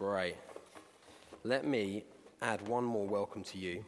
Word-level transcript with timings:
Great. 0.00 0.36
Let 1.44 1.66
me 1.66 2.04
add 2.40 2.66
one 2.66 2.84
more 2.84 3.06
welcome 3.06 3.44
to 3.44 3.58
you. 3.58 3.84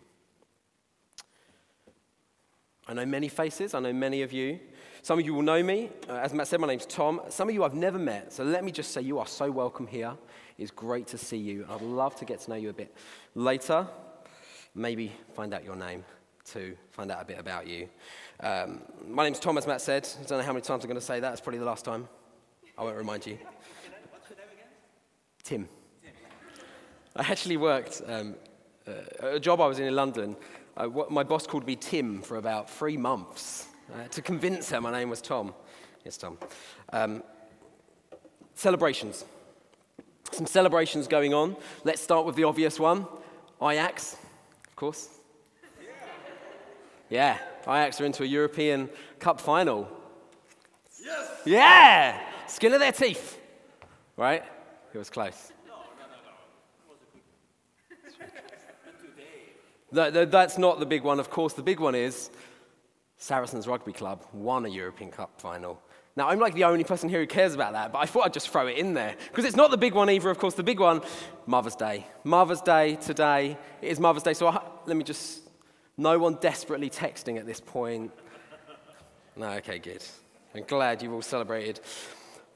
I 2.86 2.92
know 2.92 3.06
many 3.06 3.28
faces, 3.28 3.72
I 3.72 3.80
know 3.80 3.94
many 3.94 4.20
of 4.20 4.30
you. 4.30 4.60
Some 5.00 5.18
of 5.18 5.24
you 5.24 5.32
will 5.32 5.40
know 5.40 5.62
me. 5.62 5.88
Uh, 6.06 6.16
as 6.16 6.34
Matt 6.34 6.48
said, 6.48 6.60
my 6.60 6.66
name's 6.66 6.84
Tom. 6.84 7.22
Some 7.30 7.48
of 7.48 7.54
you 7.54 7.64
I've 7.64 7.72
never 7.72 7.98
met, 7.98 8.30
so 8.30 8.44
let 8.44 8.62
me 8.62 8.70
just 8.70 8.90
say 8.90 9.00
you 9.00 9.18
are 9.20 9.26
so 9.26 9.50
welcome 9.50 9.86
here. 9.86 10.12
It's 10.58 10.70
great 10.70 11.06
to 11.06 11.16
see 11.16 11.38
you. 11.38 11.64
I'd 11.70 11.80
love 11.80 12.14
to 12.16 12.26
get 12.26 12.40
to 12.40 12.50
know 12.50 12.56
you 12.56 12.68
a 12.68 12.74
bit 12.74 12.94
later. 13.34 13.86
Maybe 14.74 15.12
find 15.32 15.54
out 15.54 15.64
your 15.64 15.76
name 15.76 16.04
too, 16.44 16.76
find 16.90 17.10
out 17.10 17.22
a 17.22 17.24
bit 17.24 17.38
about 17.38 17.66
you. 17.66 17.88
Um, 18.38 18.82
my 19.08 19.24
name's 19.24 19.40
Tom, 19.40 19.56
as 19.56 19.66
Matt 19.66 19.80
said. 19.80 20.06
I 20.20 20.26
don't 20.26 20.40
know 20.40 20.44
how 20.44 20.52
many 20.52 20.60
times 20.60 20.84
I'm 20.84 20.88
going 20.90 21.00
to 21.00 21.06
say 21.06 21.20
that. 21.20 21.32
It's 21.32 21.40
probably 21.40 21.60
the 21.60 21.64
last 21.64 21.86
time. 21.86 22.06
I 22.76 22.84
won't 22.84 22.98
remind 22.98 23.26
you. 23.26 23.38
Tim. 25.42 25.70
I 27.16 27.22
actually 27.22 27.58
worked 27.58 28.00
um, 28.06 28.36
uh, 28.86 29.28
a 29.28 29.40
job 29.40 29.60
I 29.60 29.66
was 29.66 29.78
in 29.78 29.86
in 29.86 29.94
London. 29.94 30.36
Uh, 30.76 30.86
what, 30.86 31.10
my 31.10 31.22
boss 31.22 31.46
called 31.46 31.66
me 31.66 31.76
Tim 31.76 32.22
for 32.22 32.38
about 32.38 32.70
three 32.70 32.96
months 32.96 33.66
uh, 33.94 34.08
to 34.08 34.22
convince 34.22 34.70
her 34.70 34.80
my 34.80 34.90
name 34.90 35.10
was 35.10 35.20
Tom. 35.20 35.54
Yes, 36.04 36.16
Tom. 36.16 36.38
Um, 36.90 37.22
celebrations. 38.54 39.26
Some 40.30 40.46
celebrations 40.46 41.06
going 41.06 41.34
on. 41.34 41.56
Let's 41.84 42.00
start 42.00 42.24
with 42.24 42.36
the 42.36 42.44
obvious 42.44 42.80
one 42.80 43.06
Ajax, 43.62 44.16
of 44.66 44.76
course. 44.76 45.08
Yeah, 47.10 47.36
Ajax 47.64 48.00
are 48.00 48.06
into 48.06 48.22
a 48.22 48.26
European 48.26 48.88
Cup 49.18 49.38
final. 49.38 49.86
Yes! 51.04 51.30
Yeah! 51.44 52.20
Skin 52.46 52.72
of 52.72 52.80
their 52.80 52.92
teeth. 52.92 53.38
Right? 54.16 54.42
It 54.94 54.98
was 54.98 55.10
close. 55.10 55.52
No, 55.66 55.74
no, 55.74 56.06
that's 59.92 60.58
not 60.58 60.80
the 60.80 60.86
big 60.86 61.02
one. 61.02 61.20
Of 61.20 61.30
course, 61.30 61.52
the 61.52 61.62
big 61.62 61.80
one 61.80 61.94
is 61.94 62.30
Saracens 63.16 63.66
Rugby 63.66 63.92
Club 63.92 64.24
won 64.32 64.66
a 64.66 64.68
European 64.68 65.10
Cup 65.10 65.40
final. 65.40 65.80
Now, 66.14 66.28
I'm 66.28 66.40
like 66.40 66.54
the 66.54 66.64
only 66.64 66.84
person 66.84 67.08
here 67.08 67.20
who 67.20 67.26
cares 67.26 67.54
about 67.54 67.72
that, 67.72 67.92
but 67.92 68.00
I 68.00 68.06
thought 68.06 68.26
I'd 68.26 68.34
just 68.34 68.50
throw 68.50 68.66
it 68.66 68.76
in 68.76 68.92
there. 68.92 69.14
Because 69.28 69.46
it's 69.46 69.56
not 69.56 69.70
the 69.70 69.78
big 69.78 69.94
one 69.94 70.10
either, 70.10 70.28
of 70.28 70.38
course. 70.38 70.54
The 70.54 70.62
big 70.62 70.78
one, 70.78 71.00
Mother's 71.46 71.76
Day. 71.76 72.06
Mother's 72.24 72.60
Day 72.60 72.96
today. 72.96 73.56
It 73.80 73.88
is 73.88 73.98
Mother's 73.98 74.22
Day. 74.22 74.34
So 74.34 74.48
I, 74.48 74.62
let 74.84 74.96
me 74.96 75.04
just, 75.04 75.40
no 75.96 76.18
one 76.18 76.36
desperately 76.40 76.90
texting 76.90 77.38
at 77.38 77.46
this 77.46 77.60
point. 77.60 78.10
No, 79.36 79.48
okay, 79.52 79.78
good. 79.78 80.04
I'm 80.54 80.64
glad 80.64 81.02
you've 81.02 81.14
all 81.14 81.22
celebrated 81.22 81.80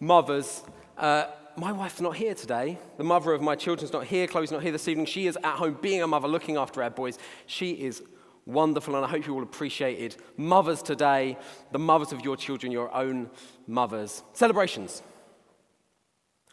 mothers. 0.00 0.62
Uh, 0.98 1.26
my 1.56 1.72
wife's 1.72 2.00
not 2.00 2.16
here 2.16 2.34
today. 2.34 2.78
The 2.98 3.04
mother 3.04 3.32
of 3.32 3.40
my 3.40 3.56
children's 3.56 3.92
not 3.92 4.04
here. 4.04 4.26
Chloe's 4.26 4.52
not 4.52 4.62
here 4.62 4.72
this 4.72 4.88
evening. 4.88 5.06
She 5.06 5.26
is 5.26 5.38
at 5.42 5.56
home 5.56 5.78
being 5.80 6.02
a 6.02 6.06
mother, 6.06 6.28
looking 6.28 6.56
after 6.56 6.82
our 6.82 6.90
boys. 6.90 7.18
She 7.46 7.72
is 7.72 8.02
wonderful, 8.44 8.94
and 8.94 9.04
I 9.04 9.08
hope 9.08 9.26
you 9.26 9.34
all 9.34 9.42
appreciated 9.42 10.16
mothers 10.36 10.82
today, 10.82 11.38
the 11.72 11.78
mothers 11.78 12.12
of 12.12 12.24
your 12.24 12.36
children, 12.36 12.72
your 12.72 12.94
own 12.94 13.30
mothers. 13.66 14.22
Celebrations. 14.34 15.02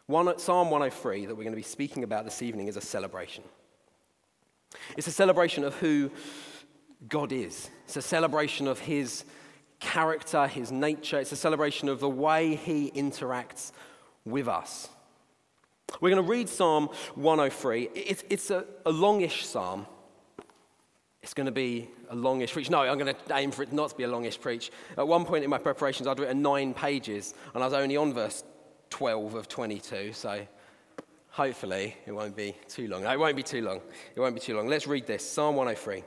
One, 0.08 0.38
Psalm 0.40 0.70
103 0.70 1.26
that 1.26 1.36
we're 1.36 1.44
going 1.44 1.54
to 1.54 1.58
be 1.58 1.62
speaking 1.62 2.04
about 2.04 2.26
this 2.26 2.42
evening 2.42 2.68
is 2.68 2.78
a 2.78 2.82
celebration. 2.82 3.44
It's 4.98 5.08
a 5.08 5.12
celebration 5.12 5.64
of 5.64 5.76
who 5.76 6.12
God 7.08 7.32
is, 7.32 7.70
it's 7.86 7.98
a 7.98 8.02
celebration 8.02 8.68
of 8.68 8.80
His 8.80 9.26
character, 9.80 10.48
His 10.48 10.72
nature, 10.72 11.20
it's 11.20 11.32
a 11.32 11.38
celebration 11.38 11.90
of 11.90 12.00
the 12.00 12.10
way 12.10 12.56
He 12.56 12.90
interacts 12.92 13.72
with 14.26 14.48
us. 14.48 14.90
We're 16.02 16.10
going 16.10 16.24
to 16.24 16.30
read 16.30 16.50
Psalm 16.50 16.90
103. 17.16 17.90
It's, 17.94 18.24
it's 18.30 18.50
a, 18.52 18.66
a 18.86 18.92
longish 18.92 19.46
psalm. 19.46 19.86
It's 21.22 21.34
going 21.34 21.46
to 21.46 21.52
be 21.54 21.90
a 22.10 22.16
longish 22.16 22.52
preach. 22.52 22.70
No, 22.70 22.82
I'm 22.82 22.98
going 22.98 23.16
to 23.16 23.36
aim 23.36 23.52
for 23.52 23.64
it 23.64 23.72
not 23.72 23.92
to 23.92 23.96
be 23.96 24.04
a 24.04 24.08
longish 24.08 24.40
preach. 24.40 24.72
At 24.98 25.08
one 25.08 25.24
point 25.24 25.44
in 25.44 25.50
my 25.50 25.58
preparations, 25.58 26.08
I'd 26.08 26.20
written 26.20 26.42
nine 26.42 26.74
pages, 26.74 27.34
and 27.54 27.64
I 27.64 27.68
was 27.68 27.74
only 27.74 27.96
on 27.96 28.14
verse 28.14 28.44
12 28.90 29.36
of 29.36 29.48
22, 29.48 30.12
so 30.12 30.46
hopefully 31.30 31.96
it 32.06 32.12
won't 32.12 32.36
be 32.36 32.56
too 32.68 32.88
long. 32.90 33.06
It 33.06 33.18
won't 33.18 33.38
be 33.38 33.44
too 33.44 33.62
long. 33.62 33.80
It 34.16 34.20
won't 34.20 34.36
be 34.36 34.42
too 34.42 34.58
long. 34.58 34.68
Let's 34.68 34.86
read 34.86 35.08
this 35.08 35.28
Psalm 35.28 35.56
103. 35.56 36.04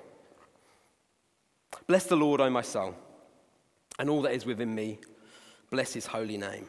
Bless 1.86 2.04
the 2.04 2.16
Lord, 2.16 2.40
O 2.40 2.50
my 2.50 2.62
soul, 2.62 2.94
and 3.98 4.10
all 4.10 4.20
that 4.22 4.32
is 4.32 4.44
within 4.44 4.74
me. 4.74 4.98
Bless 5.70 5.94
his 5.94 6.06
holy 6.06 6.36
name. 6.36 6.68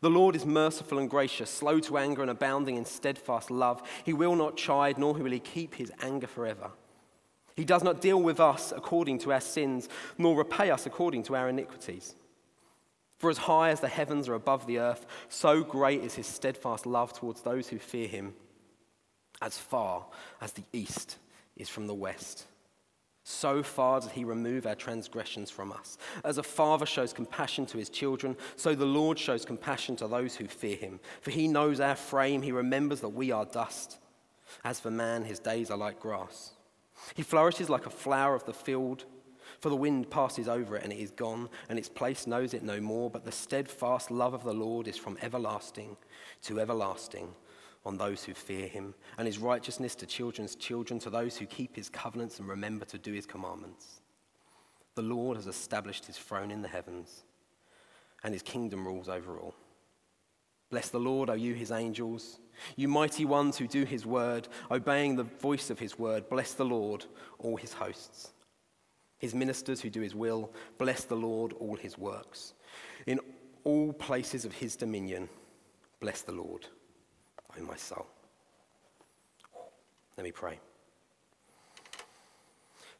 The 0.00 0.10
Lord 0.10 0.34
is 0.34 0.46
merciful 0.46 0.98
and 0.98 1.10
gracious, 1.10 1.50
slow 1.50 1.78
to 1.80 1.98
anger 1.98 2.22
and 2.22 2.30
abounding 2.30 2.76
in 2.76 2.84
steadfast 2.84 3.50
love. 3.50 3.82
He 4.04 4.12
will 4.12 4.34
not 4.34 4.56
chide, 4.56 4.98
nor 4.98 5.14
will 5.14 5.30
he 5.30 5.38
keep 5.38 5.74
his 5.74 5.92
anger 6.00 6.26
forever. 6.26 6.70
He 7.54 7.64
does 7.64 7.84
not 7.84 8.00
deal 8.00 8.20
with 8.20 8.40
us 8.40 8.72
according 8.74 9.18
to 9.20 9.32
our 9.32 9.40
sins, 9.40 9.88
nor 10.16 10.36
repay 10.36 10.70
us 10.70 10.86
according 10.86 11.24
to 11.24 11.36
our 11.36 11.48
iniquities. 11.48 12.14
For 13.18 13.30
as 13.30 13.38
high 13.38 13.70
as 13.70 13.80
the 13.80 13.88
heavens 13.88 14.28
are 14.28 14.34
above 14.34 14.66
the 14.66 14.78
earth, 14.78 15.06
so 15.28 15.62
great 15.62 16.02
is 16.02 16.14
his 16.14 16.26
steadfast 16.26 16.86
love 16.86 17.12
towards 17.12 17.42
those 17.42 17.68
who 17.68 17.78
fear 17.78 18.08
him, 18.08 18.34
as 19.40 19.58
far 19.58 20.06
as 20.40 20.52
the 20.52 20.64
east 20.72 21.18
is 21.56 21.68
from 21.68 21.86
the 21.86 21.94
west. 21.94 22.46
So 23.32 23.62
far 23.62 23.98
does 23.98 24.10
he 24.10 24.24
remove 24.24 24.66
our 24.66 24.74
transgressions 24.74 25.50
from 25.50 25.72
us. 25.72 25.96
As 26.22 26.36
a 26.36 26.42
father 26.42 26.84
shows 26.84 27.14
compassion 27.14 27.64
to 27.66 27.78
his 27.78 27.88
children, 27.88 28.36
so 28.56 28.74
the 28.74 28.84
Lord 28.84 29.18
shows 29.18 29.46
compassion 29.46 29.96
to 29.96 30.06
those 30.06 30.36
who 30.36 30.46
fear 30.46 30.76
him. 30.76 31.00
For 31.22 31.30
he 31.30 31.48
knows 31.48 31.80
our 31.80 31.96
frame, 31.96 32.42
he 32.42 32.52
remembers 32.52 33.00
that 33.00 33.08
we 33.08 33.32
are 33.32 33.46
dust. 33.46 33.98
As 34.64 34.80
for 34.80 34.90
man, 34.90 35.24
his 35.24 35.38
days 35.38 35.70
are 35.70 35.78
like 35.78 35.98
grass. 35.98 36.52
He 37.14 37.22
flourishes 37.22 37.70
like 37.70 37.86
a 37.86 37.90
flower 37.90 38.34
of 38.34 38.44
the 38.44 38.52
field, 38.52 39.06
for 39.60 39.70
the 39.70 39.76
wind 39.76 40.10
passes 40.10 40.46
over 40.46 40.76
it 40.76 40.84
and 40.84 40.92
it 40.92 40.98
is 40.98 41.10
gone, 41.10 41.48
and 41.70 41.78
its 41.78 41.88
place 41.88 42.26
knows 42.26 42.52
it 42.52 42.62
no 42.62 42.80
more. 42.82 43.08
But 43.08 43.24
the 43.24 43.32
steadfast 43.32 44.10
love 44.10 44.34
of 44.34 44.44
the 44.44 44.54
Lord 44.54 44.86
is 44.86 44.98
from 44.98 45.16
everlasting 45.22 45.96
to 46.42 46.60
everlasting 46.60 47.34
on 47.84 47.96
those 47.96 48.24
who 48.24 48.34
fear 48.34 48.66
him, 48.66 48.94
and 49.18 49.26
his 49.26 49.38
righteousness 49.38 49.94
to 49.96 50.06
children's 50.06 50.54
children, 50.54 50.98
to 51.00 51.10
those 51.10 51.36
who 51.36 51.46
keep 51.46 51.74
his 51.74 51.88
covenants 51.88 52.38
and 52.38 52.48
remember 52.48 52.84
to 52.86 52.98
do 52.98 53.12
his 53.12 53.26
commandments. 53.26 54.00
The 54.94 55.02
Lord 55.02 55.36
has 55.36 55.46
established 55.46 56.06
his 56.06 56.18
throne 56.18 56.50
in 56.50 56.62
the 56.62 56.68
heavens, 56.68 57.24
and 58.22 58.32
his 58.32 58.42
kingdom 58.42 58.86
rules 58.86 59.08
over 59.08 59.38
all. 59.38 59.54
Bless 60.70 60.88
the 60.88 61.00
Lord, 61.00 61.28
O 61.28 61.34
you 61.34 61.54
his 61.54 61.70
angels, 61.70 62.38
you 62.76 62.88
mighty 62.88 63.24
ones 63.24 63.58
who 63.58 63.66
do 63.66 63.84
his 63.84 64.06
word, 64.06 64.48
obeying 64.70 65.16
the 65.16 65.24
voice 65.24 65.70
of 65.70 65.78
his 65.78 65.98
word. 65.98 66.28
Bless 66.28 66.54
the 66.54 66.64
Lord, 66.64 67.04
all 67.38 67.56
his 67.56 67.72
hosts. 67.72 68.32
His 69.18 69.34
ministers 69.34 69.80
who 69.80 69.90
do 69.90 70.00
his 70.00 70.14
will, 70.14 70.50
bless 70.78 71.04
the 71.04 71.14
Lord, 71.14 71.52
all 71.54 71.76
his 71.76 71.98
works. 71.98 72.54
In 73.06 73.20
all 73.64 73.92
places 73.92 74.44
of 74.44 74.54
his 74.54 74.76
dominion, 74.76 75.28
bless 76.00 76.22
the 76.22 76.32
Lord. 76.32 76.66
O 77.58 77.62
my 77.64 77.76
soul. 77.76 78.06
Let 80.16 80.24
me 80.24 80.32
pray. 80.32 80.58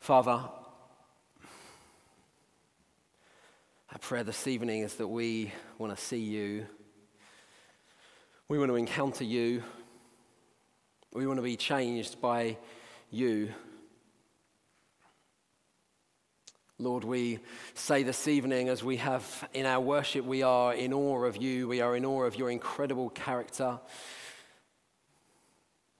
Father, 0.00 0.40
our 3.92 3.98
prayer 4.00 4.24
this 4.24 4.46
evening 4.46 4.82
is 4.82 4.94
that 4.94 5.08
we 5.08 5.52
want 5.78 5.96
to 5.96 6.02
see 6.02 6.18
you. 6.18 6.66
We 8.48 8.58
want 8.58 8.70
to 8.70 8.76
encounter 8.76 9.24
you. 9.24 9.62
We 11.14 11.26
want 11.26 11.38
to 11.38 11.42
be 11.42 11.56
changed 11.56 12.20
by 12.20 12.56
you. 13.10 13.52
Lord, 16.78 17.04
we 17.04 17.38
say 17.74 18.02
this 18.02 18.26
evening, 18.26 18.68
as 18.68 18.82
we 18.82 18.96
have 18.96 19.48
in 19.54 19.66
our 19.66 19.80
worship, 19.80 20.24
we 20.24 20.42
are 20.42 20.74
in 20.74 20.92
awe 20.92 21.24
of 21.24 21.36
you. 21.36 21.68
We 21.68 21.80
are 21.80 21.94
in 21.94 22.04
awe 22.04 22.24
of 22.24 22.34
your 22.34 22.50
incredible 22.50 23.10
character. 23.10 23.78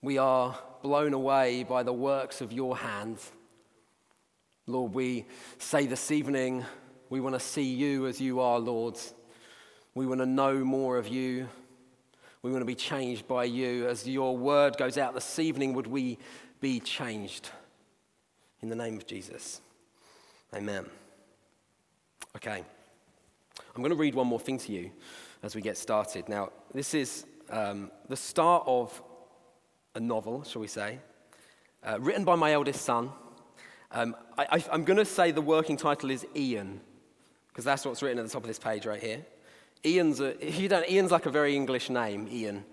We 0.05 0.19
are 0.19 0.59
blown 0.83 1.13
away 1.13 1.63
by 1.63 1.85
the 1.85 1.93
works 1.93 2.41
of 2.41 2.53
your 2.53 2.77
hands. 2.77 3.31
Lord, 4.67 4.95
we 4.95 5.27
say 5.59 5.87
this 5.87 6.11
evening, 6.11 6.65
we 7.09 7.21
want 7.21 7.37
to 7.37 7.41
see 7.41 7.73
you 7.73 8.09
as 8.09 8.21
you 8.21 8.41
are, 8.41 8.59
Lord. 8.59 8.99
We 9.95 10.09
want 10.09 10.21
to 10.21 10.27
know 10.27 10.65
more 10.65 10.99
of 10.99 11.07
you. 11.07 11.49
We 12.43 12.51
want 12.51 12.63
to 12.63 12.67
be 12.67 12.75
changed 12.75 13.29
by 13.29 13.45
you. 13.45 13.87
As 13.87 14.05
your 14.05 14.37
word 14.37 14.77
goes 14.77 14.99
out 14.99 15.15
this 15.15 15.39
evening, 15.39 15.73
would 15.75 15.87
we 15.87 16.19
be 16.61 16.81
changed? 16.81 17.51
In 18.61 18.71
the 18.71 18.77
name 18.77 18.97
of 18.97 19.07
Jesus. 19.07 19.61
Amen. 20.53 20.85
Okay. 22.35 22.65
I'm 23.77 23.83
going 23.83 23.91
to 23.91 23.97
read 23.97 24.17
one 24.17 24.27
more 24.27 24.41
thing 24.41 24.59
to 24.59 24.73
you 24.73 24.91
as 25.45 25.55
we 25.55 25.63
get 25.63 25.77
started. 25.77 26.29
Now, 26.29 26.51
this 26.75 26.93
is 26.93 27.25
um, 27.51 27.93
the 28.09 28.17
start 28.17 28.65
of 28.67 29.01
a 29.95 30.01
novel, 30.01 30.43
shall 30.45 30.61
we 30.61 30.69
say, 30.69 30.99
uh, 31.85 31.99
written 32.01 32.25
by 32.25 32.35
my 32.35 32.53
eldest 32.53 32.83
son. 32.83 33.11
Um, 33.91 34.17
I, 34.39 34.65
am 34.73 34.85
going 34.85 34.97
to 34.97 35.05
say 35.05 35.33
the 35.33 35.43
working 35.43 35.77
title 35.77 36.11
is 36.11 36.27
Ian, 36.35 36.81
because 37.49 37.65
that's 37.65 37.85
what's 37.85 38.03
written 38.03 38.19
at 38.19 38.25
the 38.25 38.31
top 38.31 38.43
of 38.43 38.49
this 38.49 38.59
page 38.59 38.87
right 38.87 39.01
here. 39.01 39.25
Ian's, 39.85 40.21
a, 40.21 40.35
you 40.41 40.69
don't, 40.69 40.89
Ian's 40.89 41.11
like 41.11 41.27
a 41.27 41.31
very 41.31 41.55
English 41.55 41.91
name, 41.91 42.29
Ian. 42.31 42.65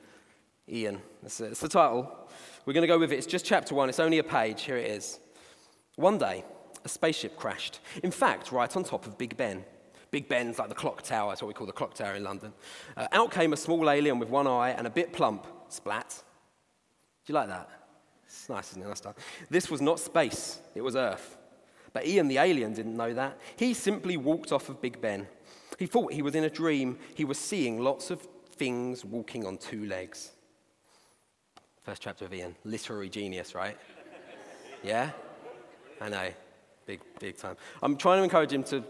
Ian. 0.70 1.02
It's, 1.24 1.42
it's 1.42 1.60
the 1.60 1.68
title. 1.68 2.30
We're 2.66 2.74
going 2.74 2.84
to 2.84 2.88
go 2.88 3.00
with 3.00 3.12
it. 3.12 3.18
It's 3.18 3.28
just 3.28 3.46
chapter 3.46 3.74
one. 3.74 3.90
It's 3.90 4.00
only 4.00 4.20
a 4.20 4.24
page. 4.24 4.62
Here 4.62 4.78
it 4.78 4.90
is. 4.92 5.20
One 5.96 6.18
day, 6.18 6.46
a 6.86 6.90
spaceship 6.90 7.36
crashed. 7.36 7.80
In 8.04 8.12
fact, 8.12 8.52
right 8.52 8.74
on 8.78 8.84
top 8.84 9.08
of 9.08 9.18
Big 9.18 9.36
Ben. 9.36 9.66
Big 10.12 10.28
Ben's 10.28 10.58
like 10.58 10.70
the 10.70 10.76
clock 10.76 11.02
tower, 11.02 11.32
that's 11.32 11.42
what 11.42 11.48
we 11.48 11.54
call 11.54 11.68
the 11.68 11.74
clock 11.74 11.94
tower 11.94 12.16
in 12.16 12.24
London. 12.24 12.54
Uh, 12.98 13.08
out 13.12 13.32
came 13.32 13.54
a 13.54 13.58
small 13.58 13.90
alien 13.90 14.18
with 14.18 14.30
one 14.30 14.48
eye 14.48 14.72
and 14.72 14.88
a 14.88 14.90
bit 14.90 15.14
plump. 15.14 15.46
Splat. 15.68 16.24
You 17.30 17.36
like 17.36 17.48
that? 17.48 17.70
It's 18.26 18.50
nice, 18.50 18.72
isn't 18.72 18.82
it? 18.82 18.88
Nice 18.88 18.98
stuff. 18.98 19.16
This 19.50 19.70
was 19.70 19.82
not 19.82 20.00
space, 20.00 20.60
it 20.74 20.82
was 20.82 20.96
Earth. 20.96 21.38
But 21.94 22.06
Ian 22.06 22.28
the 22.28 22.38
alien 22.38 22.74
didn't 22.74 22.98
know 22.98 23.14
that. 23.14 23.38
He 23.56 23.74
simply 23.74 24.18
walked 24.18 24.52
off 24.52 24.70
of 24.70 24.82
Big 24.82 25.00
Ben. 25.00 25.28
He 25.78 25.86
thought 25.86 26.12
he 26.12 26.22
was 26.22 26.36
in 26.36 26.44
a 26.44 26.50
dream. 26.50 26.98
He 27.16 27.26
was 27.26 27.38
seeing 27.38 27.80
lots 27.80 28.12
of 28.12 28.28
things 28.56 29.06
walking 29.06 29.46
on 29.46 29.58
two 29.58 29.86
legs. 29.86 30.32
First 31.84 32.02
chapter 32.02 32.26
of 32.26 32.34
Ian. 32.34 32.56
Literary 32.64 33.10
genius, 33.10 33.56
right? 33.56 33.78
Yeah? 34.84 35.12
I 36.02 36.10
know. 36.10 36.30
Big, 36.86 37.02
big 37.20 37.38
time. 37.38 37.56
I'm 37.82 37.96
trying 37.96 38.20
to 38.20 38.24
encourage 38.24 38.52
him 38.52 38.64
to 38.66 38.84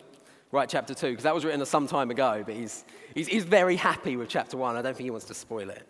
write 0.52 0.70
chapter 0.70 0.94
two, 0.94 1.12
because 1.12 1.24
that 1.24 1.36
was 1.36 1.46
written 1.46 1.64
some 1.66 1.88
time 1.88 2.10
ago, 2.10 2.44
but 2.46 2.56
he's, 2.56 2.84
he's, 3.14 3.28
he's 3.28 3.44
very 3.44 3.76
happy 3.76 4.18
with 4.18 4.30
chapter 4.30 4.58
one. 4.58 4.76
I 4.76 4.82
don't 4.82 4.96
think 4.96 5.06
he 5.06 5.12
wants 5.12 5.28
to 5.28 5.34
spoil 5.34 5.70
it. 5.70 5.88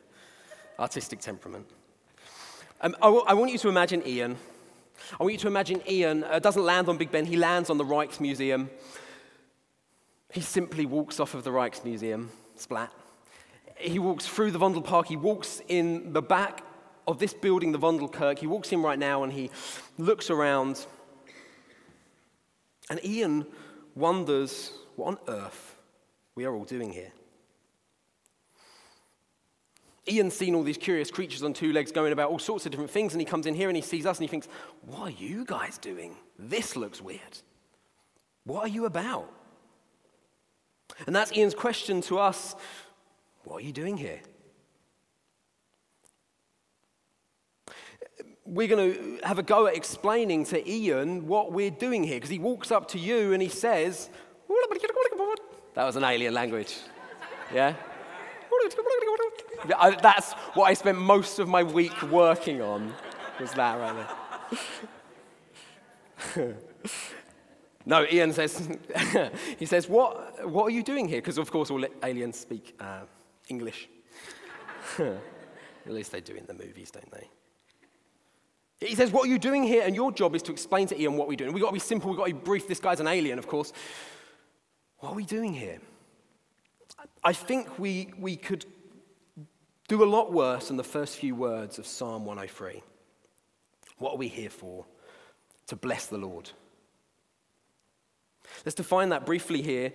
Artistic 0.77 1.19
temperament. 1.19 1.65
Um, 2.81 2.95
I, 3.01 3.05
w- 3.05 3.23
I 3.27 3.33
want 3.33 3.51
you 3.51 3.57
to 3.57 3.69
imagine 3.69 4.07
Ian. 4.07 4.37
I 5.19 5.23
want 5.23 5.33
you 5.33 5.39
to 5.39 5.47
imagine 5.47 5.81
Ian 5.89 6.23
uh, 6.23 6.39
doesn't 6.39 6.63
land 6.63 6.87
on 6.87 6.97
Big 6.97 7.11
Ben, 7.11 7.25
he 7.25 7.35
lands 7.35 7.69
on 7.69 7.77
the 7.77 7.83
Rijksmuseum. 7.83 8.69
He 10.31 10.41
simply 10.41 10.85
walks 10.85 11.19
off 11.19 11.33
of 11.33 11.43
the 11.43 11.49
Rijksmuseum, 11.49 12.27
splat. 12.55 12.91
He 13.75 13.99
walks 13.99 14.27
through 14.27 14.51
the 14.51 14.59
Vondelpark, 14.59 15.07
he 15.07 15.17
walks 15.17 15.61
in 15.67 16.13
the 16.13 16.21
back 16.21 16.63
of 17.07 17.19
this 17.19 17.33
building, 17.33 17.71
the 17.71 17.79
Vondelkerk. 17.79 18.37
He 18.39 18.47
walks 18.47 18.71
in 18.71 18.81
right 18.81 18.99
now 18.99 19.23
and 19.23 19.33
he 19.33 19.49
looks 19.97 20.29
around. 20.29 20.85
And 22.89 23.03
Ian 23.03 23.45
wonders 23.95 24.71
what 24.95 25.07
on 25.07 25.17
earth 25.27 25.75
we 26.35 26.45
are 26.45 26.53
all 26.53 26.65
doing 26.65 26.91
here. 26.91 27.11
Ian's 30.07 30.33
seen 30.33 30.55
all 30.55 30.63
these 30.63 30.77
curious 30.77 31.11
creatures 31.11 31.43
on 31.43 31.53
two 31.53 31.73
legs 31.73 31.91
going 31.91 32.13
about 32.13 32.29
all 32.29 32.39
sorts 32.39 32.65
of 32.65 32.71
different 32.71 32.91
things, 32.91 33.13
and 33.13 33.21
he 33.21 33.25
comes 33.25 33.45
in 33.45 33.53
here 33.53 33.69
and 33.69 33.75
he 33.75 33.81
sees 33.81 34.05
us 34.05 34.17
and 34.17 34.23
he 34.23 34.27
thinks, 34.27 34.47
What 34.85 35.01
are 35.01 35.11
you 35.11 35.45
guys 35.45 35.77
doing? 35.77 36.15
This 36.37 36.75
looks 36.75 37.01
weird. 37.01 37.39
What 38.45 38.65
are 38.65 38.69
you 38.69 38.85
about? 38.85 39.31
And 41.05 41.15
that's 41.15 41.31
Ian's 41.35 41.53
question 41.53 42.01
to 42.03 42.19
us 42.19 42.55
What 43.43 43.57
are 43.57 43.65
you 43.65 43.73
doing 43.73 43.97
here? 43.97 44.19
we're 48.49 48.67
going 48.67 48.93
to 48.93 49.19
have 49.27 49.37
a 49.37 49.43
go 49.43 49.67
at 49.67 49.75
explaining 49.75 50.43
to 50.43 50.69
Ian 50.69 51.27
what 51.27 51.51
we're 51.51 51.69
doing 51.69 52.03
here 52.03 52.15
because 52.15 52.31
he 52.31 52.39
walks 52.39 52.71
up 52.71 52.87
to 52.89 52.97
you 52.99 53.31
and 53.33 53.41
he 53.41 53.47
says, 53.47 54.09
That 55.75 55.85
was 55.85 55.95
an 55.95 56.03
alien 56.03 56.33
language. 56.33 56.77
Yeah? 57.53 57.75
I, 59.77 59.91
that's 60.01 60.33
what 60.53 60.65
I 60.65 60.73
spent 60.73 60.97
most 60.97 61.39
of 61.39 61.47
my 61.47 61.63
week 61.63 62.01
working 62.03 62.61
on, 62.61 62.93
was 63.39 63.51
that 63.53 63.79
right 63.79 64.07
there. 66.35 66.55
no, 67.85 68.05
Ian 68.11 68.33
says, 68.33 68.69
he 69.57 69.65
says, 69.65 69.87
what, 69.87 70.49
what 70.49 70.65
are 70.65 70.71
you 70.71 70.83
doing 70.83 71.07
here? 71.07 71.19
Because, 71.19 71.37
of 71.37 71.51
course, 71.51 71.69
all 71.71 71.83
aliens 72.03 72.39
speak 72.39 72.75
uh, 72.79 73.01
English. 73.47 73.89
At 74.99 75.93
least 75.93 76.11
they 76.11 76.21
do 76.21 76.35
in 76.35 76.45
the 76.45 76.53
movies, 76.53 76.91
don't 76.91 77.11
they? 77.11 77.27
He 78.79 78.95
says, 78.95 79.11
What 79.11 79.25
are 79.25 79.29
you 79.29 79.39
doing 79.39 79.63
here? 79.63 79.83
And 79.85 79.95
your 79.95 80.11
job 80.11 80.35
is 80.35 80.43
to 80.43 80.51
explain 80.51 80.87
to 80.87 80.99
Ian 80.99 81.17
what 81.17 81.27
we're 81.27 81.35
doing. 81.35 81.51
We've 81.51 81.61
got 81.61 81.69
to 81.69 81.73
be 81.73 81.79
simple, 81.79 82.09
we've 82.09 82.17
got 82.17 82.27
to 82.27 82.33
be 82.33 82.39
brief. 82.39 82.67
This 82.67 82.79
guy's 82.79 82.99
an 82.99 83.07
alien, 83.07 83.37
of 83.37 83.47
course. 83.47 83.73
What 84.99 85.11
are 85.11 85.15
we 85.15 85.25
doing 85.25 85.53
here? 85.53 85.79
I 87.23 87.33
think 87.33 87.79
we, 87.79 88.13
we 88.17 88.35
could 88.35 88.65
do 89.87 90.03
a 90.03 90.05
lot 90.05 90.31
worse 90.31 90.67
than 90.67 90.77
the 90.77 90.83
first 90.83 91.17
few 91.17 91.35
words 91.35 91.79
of 91.79 91.85
Psalm 91.85 92.25
103. 92.25 92.81
What 93.97 94.13
are 94.13 94.17
we 94.17 94.27
here 94.27 94.49
for? 94.49 94.85
To 95.67 95.75
bless 95.75 96.05
the 96.05 96.17
Lord. 96.17 96.51
Let's 98.65 98.75
define 98.75 99.09
that 99.09 99.25
briefly 99.25 99.61
here. 99.61 99.91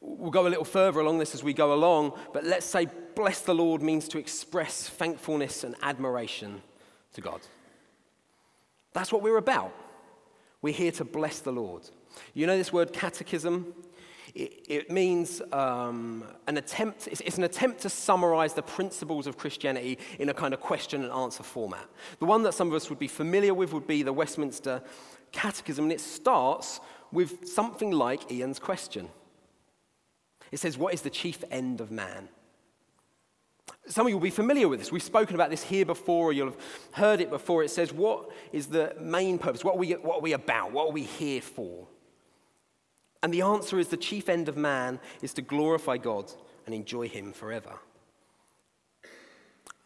We'll 0.00 0.30
go 0.30 0.46
a 0.46 0.48
little 0.48 0.64
further 0.64 1.00
along 1.00 1.18
this 1.18 1.34
as 1.34 1.44
we 1.44 1.52
go 1.52 1.74
along, 1.74 2.18
but 2.32 2.44
let's 2.44 2.64
say 2.64 2.86
bless 3.14 3.42
the 3.42 3.54
Lord 3.54 3.82
means 3.82 4.08
to 4.08 4.18
express 4.18 4.88
thankfulness 4.88 5.62
and 5.62 5.74
admiration 5.82 6.62
to 7.12 7.20
God. 7.20 7.40
That's 8.92 9.12
what 9.12 9.22
we're 9.22 9.36
about. 9.36 9.74
We're 10.62 10.74
here 10.74 10.92
to 10.92 11.04
bless 11.04 11.40
the 11.40 11.52
Lord. 11.52 11.82
You 12.34 12.46
know 12.46 12.56
this 12.56 12.72
word 12.72 12.92
catechism? 12.92 13.74
It, 14.34 14.90
means 14.90 15.42
um, 15.52 16.24
an 16.46 16.56
attempt, 16.56 17.08
it's, 17.08 17.20
it's 17.20 17.38
an 17.38 17.44
attempt 17.44 17.80
to 17.82 17.88
summarize 17.88 18.54
the 18.54 18.62
principles 18.62 19.26
of 19.26 19.36
Christianity 19.36 19.98
in 20.18 20.28
a 20.28 20.34
kind 20.34 20.54
of 20.54 20.60
question 20.60 21.02
and 21.02 21.12
answer 21.12 21.42
format. 21.42 21.86
The 22.18 22.26
one 22.26 22.42
that 22.44 22.54
some 22.54 22.68
of 22.68 22.74
us 22.74 22.90
would 22.90 22.98
be 22.98 23.08
familiar 23.08 23.54
with 23.54 23.72
would 23.72 23.86
be 23.86 24.02
the 24.02 24.12
Westminster 24.12 24.82
Catechism, 25.32 25.84
and 25.84 25.92
it 25.92 26.00
starts 26.00 26.80
with 27.12 27.48
something 27.48 27.90
like 27.90 28.30
Ian's 28.30 28.58
question. 28.58 29.08
It 30.52 30.58
says, 30.58 30.78
What 30.78 30.94
is 30.94 31.02
the 31.02 31.10
chief 31.10 31.42
end 31.50 31.80
of 31.80 31.90
man? 31.90 32.28
Some 33.86 34.06
of 34.06 34.10
you 34.10 34.16
will 34.16 34.22
be 34.22 34.30
familiar 34.30 34.68
with 34.68 34.78
this. 34.78 34.92
We've 34.92 35.02
spoken 35.02 35.34
about 35.34 35.50
this 35.50 35.62
here 35.62 35.84
before, 35.84 36.28
or 36.28 36.32
you'll 36.32 36.48
have 36.48 36.58
heard 36.92 37.20
it 37.20 37.30
before. 37.30 37.64
It 37.64 37.70
says, 37.70 37.92
What 37.92 38.30
is 38.52 38.66
the 38.66 38.94
main 39.00 39.38
purpose? 39.38 39.64
What 39.64 39.74
are 39.74 39.78
we, 39.78 39.92
what 39.92 40.18
are 40.18 40.22
we 40.22 40.32
about? 40.32 40.72
What 40.72 40.88
are 40.88 40.92
we 40.92 41.02
here 41.02 41.40
for? 41.40 41.86
And 43.22 43.34
the 43.34 43.42
answer 43.42 43.78
is 43.78 43.88
the 43.88 43.96
chief 43.96 44.28
end 44.28 44.48
of 44.48 44.56
man 44.56 44.98
is 45.20 45.34
to 45.34 45.42
glorify 45.42 45.98
God 45.98 46.32
and 46.66 46.74
enjoy 46.74 47.08
Him 47.08 47.32
forever. 47.32 47.78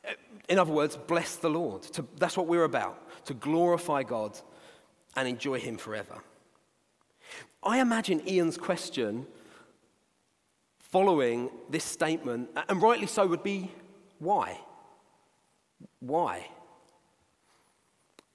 Eh, 0.04 0.14
in 0.49 0.58
other 0.58 0.73
words, 0.73 0.97
bless 0.97 1.37
the 1.37 1.50
Lord. 1.50 1.82
To, 1.82 2.06
that's 2.16 2.37
what 2.37 2.47
we're 2.47 2.64
about, 2.64 3.26
to 3.26 3.35
glorify 3.35 4.02
God 4.02 4.38
and 5.16 5.26
enjoy 5.26 5.58
Him 5.58 5.76
forever. 5.76 6.23
I 7.62 7.80
imagine 7.80 8.26
Ian's 8.28 8.58
question 8.58 9.26
following 10.78 11.50
this 11.70 11.82
statement, 11.82 12.50
and 12.68 12.80
rightly 12.80 13.06
so, 13.06 13.26
would 13.26 13.42
be 13.42 13.70
why? 14.18 14.61
Why? 15.99 16.47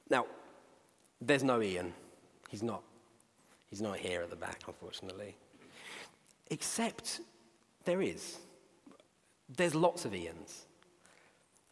Now, 0.09 0.25
there's 1.21 1.43
no 1.43 1.62
Ian. 1.62 1.93
He's 2.50 2.63
not. 2.63 2.83
He's 3.69 3.81
not 3.81 3.97
here 3.97 4.21
at 4.21 4.29
the 4.29 4.35
back, 4.35 4.61
unfortunately. 4.67 5.35
Except 6.49 7.21
there 7.85 8.01
is. 8.01 8.38
There's 9.55 9.75
lots 9.75 10.05
of 10.05 10.13
Ians. 10.13 10.65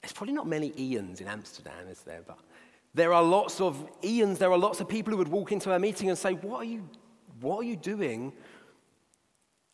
There's 0.01 0.13
probably 0.13 0.33
not 0.33 0.47
many 0.47 0.71
Ians 0.71 1.21
in 1.21 1.27
Amsterdam, 1.27 1.87
is 1.89 2.01
there? 2.01 2.21
But 2.25 2.39
there 2.93 3.13
are 3.13 3.23
lots 3.23 3.59
of 3.59 3.87
Ians. 4.03 4.37
There 4.37 4.51
are 4.51 4.57
lots 4.57 4.79
of 4.79 4.87
people 4.87 5.11
who 5.11 5.17
would 5.17 5.27
walk 5.27 5.51
into 5.51 5.71
a 5.71 5.79
meeting 5.79 6.09
and 6.09 6.17
say, 6.17 6.33
What 6.33 6.61
are 6.61 6.65
you, 6.65 6.87
what 7.41 7.57
are 7.57 7.63
you 7.63 7.75
doing 7.75 8.33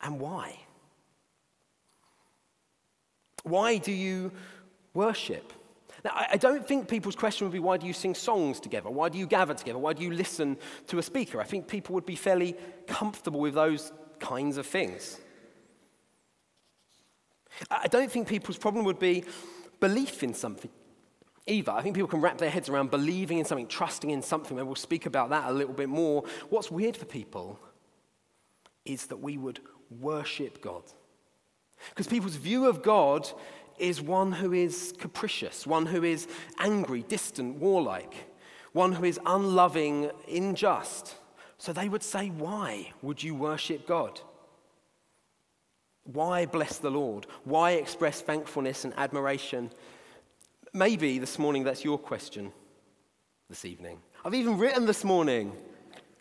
and 0.02 0.20
why? 0.20 0.58
Why 3.44 3.78
do 3.78 3.92
you 3.92 4.32
worship? 4.94 5.52
Now, 6.04 6.12
I 6.32 6.38
don't 6.38 6.68
think 6.68 6.90
people's 6.90 7.16
question 7.16 7.46
would 7.48 7.54
be 7.54 7.60
why 7.60 7.78
do 7.78 7.88
you 7.88 7.94
sing 7.94 8.14
songs 8.14 8.60
together? 8.60 8.90
Why 8.90 9.08
do 9.10 9.18
you 9.18 9.26
gather 9.26 9.54
together? 9.54 9.80
Why 9.80 9.94
do 9.94 10.04
you 10.04 10.12
listen 10.12 10.58
to 10.88 11.00
a 11.00 11.04
speaker? 11.04 11.40
I 11.40 11.46
think 11.46 11.68
people 11.68 11.96
would 11.96 12.06
be 12.06 12.16
fairly 12.16 12.56
comfortable 12.88 13.40
with 13.40 13.54
those 13.54 13.94
kinds 14.20 14.58
of 14.58 14.66
things. 14.66 15.20
I 17.72 17.88
don't 17.88 18.12
think 18.12 18.28
people's 18.28 18.58
problem 18.58 18.84
would 18.86 19.00
be 19.00 19.24
belief 19.80 20.24
in 20.24 20.34
something 20.34 20.72
either. 21.46 21.72
I 21.72 21.82
think 21.82 21.96
people 21.96 22.10
can 22.10 22.22
wrap 22.22 22.38
their 22.38 22.50
heads 22.50 22.70
around 22.70 22.92
believing 22.92 23.38
in 23.38 23.46
something, 23.46 23.68
trusting 23.68 24.10
in 24.10 24.22
something, 24.22 24.58
and 24.58 24.68
we'll 24.68 24.76
speak 24.76 25.06
about 25.06 25.30
that 25.30 25.50
a 25.50 25.54
little 25.54 25.74
bit 25.74 25.90
more. 25.90 26.24
What's 26.50 26.72
weird 26.72 26.98
for 26.98 27.06
people 27.06 27.60
is 28.86 29.08
that 29.08 29.18
we 29.18 29.38
would 29.38 29.60
worship 30.00 30.62
God. 30.62 30.84
Because 31.90 32.08
people's 32.08 32.36
view 32.36 32.66
of 32.66 32.82
God 32.82 33.30
is 33.78 34.02
one 34.02 34.32
who 34.32 34.54
is 34.54 34.94
capricious, 34.98 35.68
one 35.68 35.86
who 35.86 36.04
is 36.04 36.28
angry, 36.60 37.04
distant, 37.04 37.58
warlike, 37.58 38.14
one 38.74 38.92
who 38.94 39.04
is 39.06 39.20
unloving, 39.26 40.10
unjust, 40.28 41.16
So 41.58 41.72
they 41.72 41.88
would 41.88 42.04
say, 42.04 42.30
Why 42.30 42.92
would 43.02 43.24
you 43.24 43.36
worship 43.36 43.88
God? 43.88 44.20
Why 46.04 46.46
bless 46.46 46.78
the 46.80 46.92
Lord? 46.92 47.28
Why 47.46 47.72
express 47.72 48.22
thankfulness 48.22 48.84
and 48.84 48.94
admiration? 48.98 49.72
Maybe 50.74 51.20
this 51.20 51.40
morning 51.40 51.64
that's 51.64 51.86
your 51.86 51.98
question 51.98 52.52
this 53.50 53.64
evening. 53.64 54.02
I've 54.26 54.34
even 54.34 54.58
written 54.58 54.86
this 54.86 55.04
morning. 55.04 55.54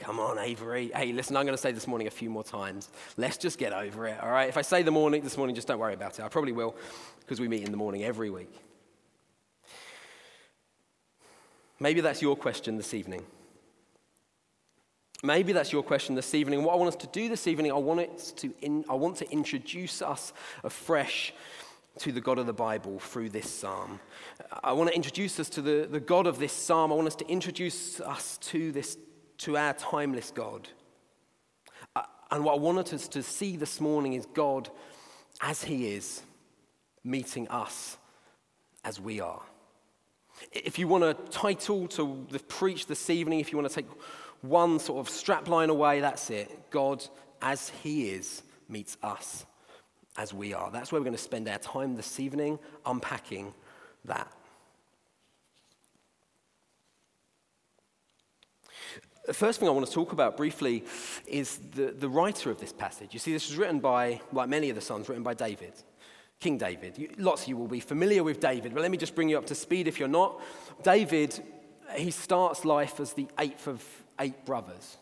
Come 0.02 0.18
on, 0.18 0.36
Avery. 0.36 0.90
Hey, 0.92 1.12
listen, 1.12 1.36
I'm 1.36 1.46
going 1.46 1.56
to 1.56 1.62
say 1.62 1.70
this 1.70 1.86
morning 1.86 2.08
a 2.08 2.10
few 2.10 2.28
more 2.28 2.42
times. 2.42 2.88
Let's 3.16 3.36
just 3.36 3.56
get 3.56 3.72
over 3.72 4.08
it, 4.08 4.20
all 4.20 4.32
right? 4.32 4.48
If 4.48 4.56
I 4.56 4.62
say 4.62 4.82
the 4.82 4.90
morning 4.90 5.22
this 5.22 5.36
morning, 5.36 5.54
just 5.54 5.68
don't 5.68 5.78
worry 5.78 5.94
about 5.94 6.18
it. 6.18 6.24
I 6.24 6.28
probably 6.28 6.50
will 6.50 6.74
because 7.20 7.38
we 7.38 7.46
meet 7.46 7.62
in 7.62 7.70
the 7.70 7.76
morning 7.76 8.02
every 8.02 8.28
week. 8.28 8.52
Maybe 11.78 12.00
that's 12.00 12.20
your 12.20 12.34
question 12.34 12.76
this 12.76 12.94
evening. 12.94 13.24
Maybe 15.22 15.52
that's 15.52 15.72
your 15.72 15.84
question 15.84 16.16
this 16.16 16.34
evening. 16.34 16.64
What 16.64 16.72
I 16.72 16.76
want 16.78 16.88
us 16.88 16.96
to 16.96 17.06
do 17.06 17.28
this 17.28 17.46
evening, 17.46 17.70
I 17.70 17.76
want, 17.76 18.00
it 18.00 18.32
to 18.38 18.52
in, 18.60 18.84
I 18.90 18.94
want 18.94 19.18
to 19.18 19.30
introduce 19.30 20.02
us 20.02 20.32
afresh 20.64 21.32
to 22.00 22.10
the 22.10 22.20
God 22.20 22.38
of 22.38 22.46
the 22.46 22.52
Bible 22.52 22.98
through 22.98 23.28
this 23.28 23.48
psalm. 23.48 24.00
I 24.64 24.72
want 24.72 24.90
to 24.90 24.96
introduce 24.96 25.38
us 25.38 25.48
to 25.50 25.62
the, 25.62 25.86
the 25.88 26.00
God 26.00 26.26
of 26.26 26.40
this 26.40 26.52
psalm. 26.52 26.90
I 26.90 26.96
want 26.96 27.06
us 27.06 27.14
to 27.16 27.28
introduce 27.28 28.00
us 28.00 28.38
to, 28.38 28.72
this, 28.72 28.98
to 29.42 29.56
our 29.56 29.72
timeless 29.74 30.30
God. 30.30 30.68
Uh, 31.96 32.02
and 32.30 32.44
what 32.44 32.54
I 32.54 32.58
wanted 32.58 32.94
us 32.94 33.08
to 33.08 33.22
see 33.24 33.56
this 33.56 33.80
morning 33.80 34.12
is 34.12 34.24
God 34.26 34.70
as 35.40 35.64
He 35.64 35.94
is, 35.94 36.22
meeting 37.02 37.48
us 37.48 37.98
as 38.84 39.00
we 39.00 39.20
are. 39.20 39.42
If 40.52 40.78
you 40.78 40.86
want 40.86 41.02
a 41.04 41.14
title 41.30 41.88
to 41.88 42.24
the 42.30 42.38
preach 42.38 42.86
this 42.86 43.10
evening, 43.10 43.40
if 43.40 43.50
you 43.50 43.58
want 43.58 43.68
to 43.68 43.74
take 43.74 43.90
one 44.42 44.78
sort 44.78 45.04
of 45.04 45.12
strapline 45.12 45.68
away, 45.70 46.00
that's 46.00 46.30
it. 46.30 46.70
God, 46.70 47.04
as 47.40 47.68
He 47.82 48.10
is, 48.10 48.42
meets 48.68 48.96
us 49.02 49.44
as 50.16 50.32
we 50.32 50.54
are. 50.54 50.70
That's 50.70 50.92
where 50.92 51.00
we're 51.00 51.06
going 51.06 51.16
to 51.16 51.22
spend 51.22 51.48
our 51.48 51.58
time 51.58 51.96
this 51.96 52.20
evening 52.20 52.60
unpacking 52.86 53.54
that. 54.04 54.32
The 59.26 59.34
first 59.34 59.60
thing 59.60 59.68
I 59.68 59.72
want 59.72 59.86
to 59.86 59.92
talk 59.92 60.12
about 60.12 60.36
briefly 60.36 60.84
is 61.26 61.58
the, 61.74 61.92
the 61.92 62.08
writer 62.08 62.50
of 62.50 62.58
this 62.58 62.72
passage. 62.72 63.10
You 63.12 63.20
see, 63.20 63.32
this 63.32 63.48
was 63.48 63.56
written 63.56 63.78
by, 63.78 64.20
like 64.32 64.48
many 64.48 64.68
of 64.68 64.74
the 64.74 64.82
Psalms, 64.82 65.08
written 65.08 65.22
by 65.22 65.34
David, 65.34 65.74
King 66.40 66.58
David. 66.58 67.18
lots 67.18 67.42
of 67.42 67.48
you 67.48 67.56
will 67.56 67.68
be 67.68 67.78
familiar 67.78 68.24
with 68.24 68.40
David, 68.40 68.74
but 68.74 68.82
let 68.82 68.90
me 68.90 68.96
just 68.96 69.14
bring 69.14 69.28
you 69.28 69.38
up 69.38 69.46
to 69.46 69.54
speed 69.54 69.86
if 69.86 70.00
you're 70.00 70.08
not. 70.08 70.40
David, 70.82 71.40
he 71.94 72.10
starts 72.10 72.64
life 72.64 72.98
as 72.98 73.12
the 73.12 73.28
eighth 73.38 73.68
of 73.68 73.84
eight 74.18 74.44
brothers. 74.44 74.96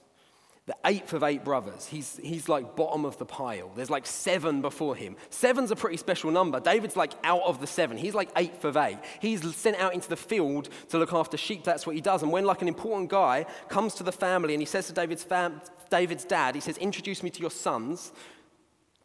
The 0.71 0.77
eighth 0.85 1.15
of 1.15 1.25
eight 1.25 1.45
brothers. 1.45 1.89
He's, 1.89 2.21
he's 2.23 2.49
like 2.49 2.77
bottom 2.77 3.05
of 3.05 3.19
the 3.19 3.27
pile. 3.27 3.73
There's 3.75 3.91
like 3.91 4.07
seven 4.07 4.63
before 4.63 4.95
him. 4.95 5.17
Seven's 5.29 5.73
a 5.73 5.75
pretty 5.75 5.97
special 5.97 6.31
number. 6.31 6.61
David's 6.61 6.95
like 6.95 7.13
out 7.25 7.43
of 7.43 7.61
the 7.61 7.67
seven. 7.67 7.97
He's 7.97 8.15
like 8.15 8.31
eighth 8.37 8.65
of 8.65 8.77
eight. 8.77 8.99
He's 9.19 9.43
sent 9.57 9.79
out 9.79 9.95
into 9.95 10.09
the 10.09 10.17
field 10.17 10.69
to 10.91 10.99
look 10.99 11.13
after 11.13 11.37
sheep. 11.37 11.65
That's 11.65 11.89
what 11.89 11.97
he 11.97 12.01
does. 12.01 12.23
And 12.23 12.31
when 12.31 12.45
like 12.45 12.63
an 12.63 12.69
important 12.69 13.11
guy 13.11 13.47
comes 13.69 13.95
to 13.95 14.05
the 14.05 14.13
family 14.13 14.55
and 14.55 14.63
he 14.63 14.65
says 14.65 14.87
to 14.87 14.93
David's, 14.93 15.25
fam- 15.25 15.61
David's 15.91 16.25
dad, 16.25 16.55
he 16.55 16.61
says, 16.61 16.79
introduce 16.79 17.25
me 17.25 17.31
to 17.31 17.41
your 17.41 17.51
sons. 17.51 18.13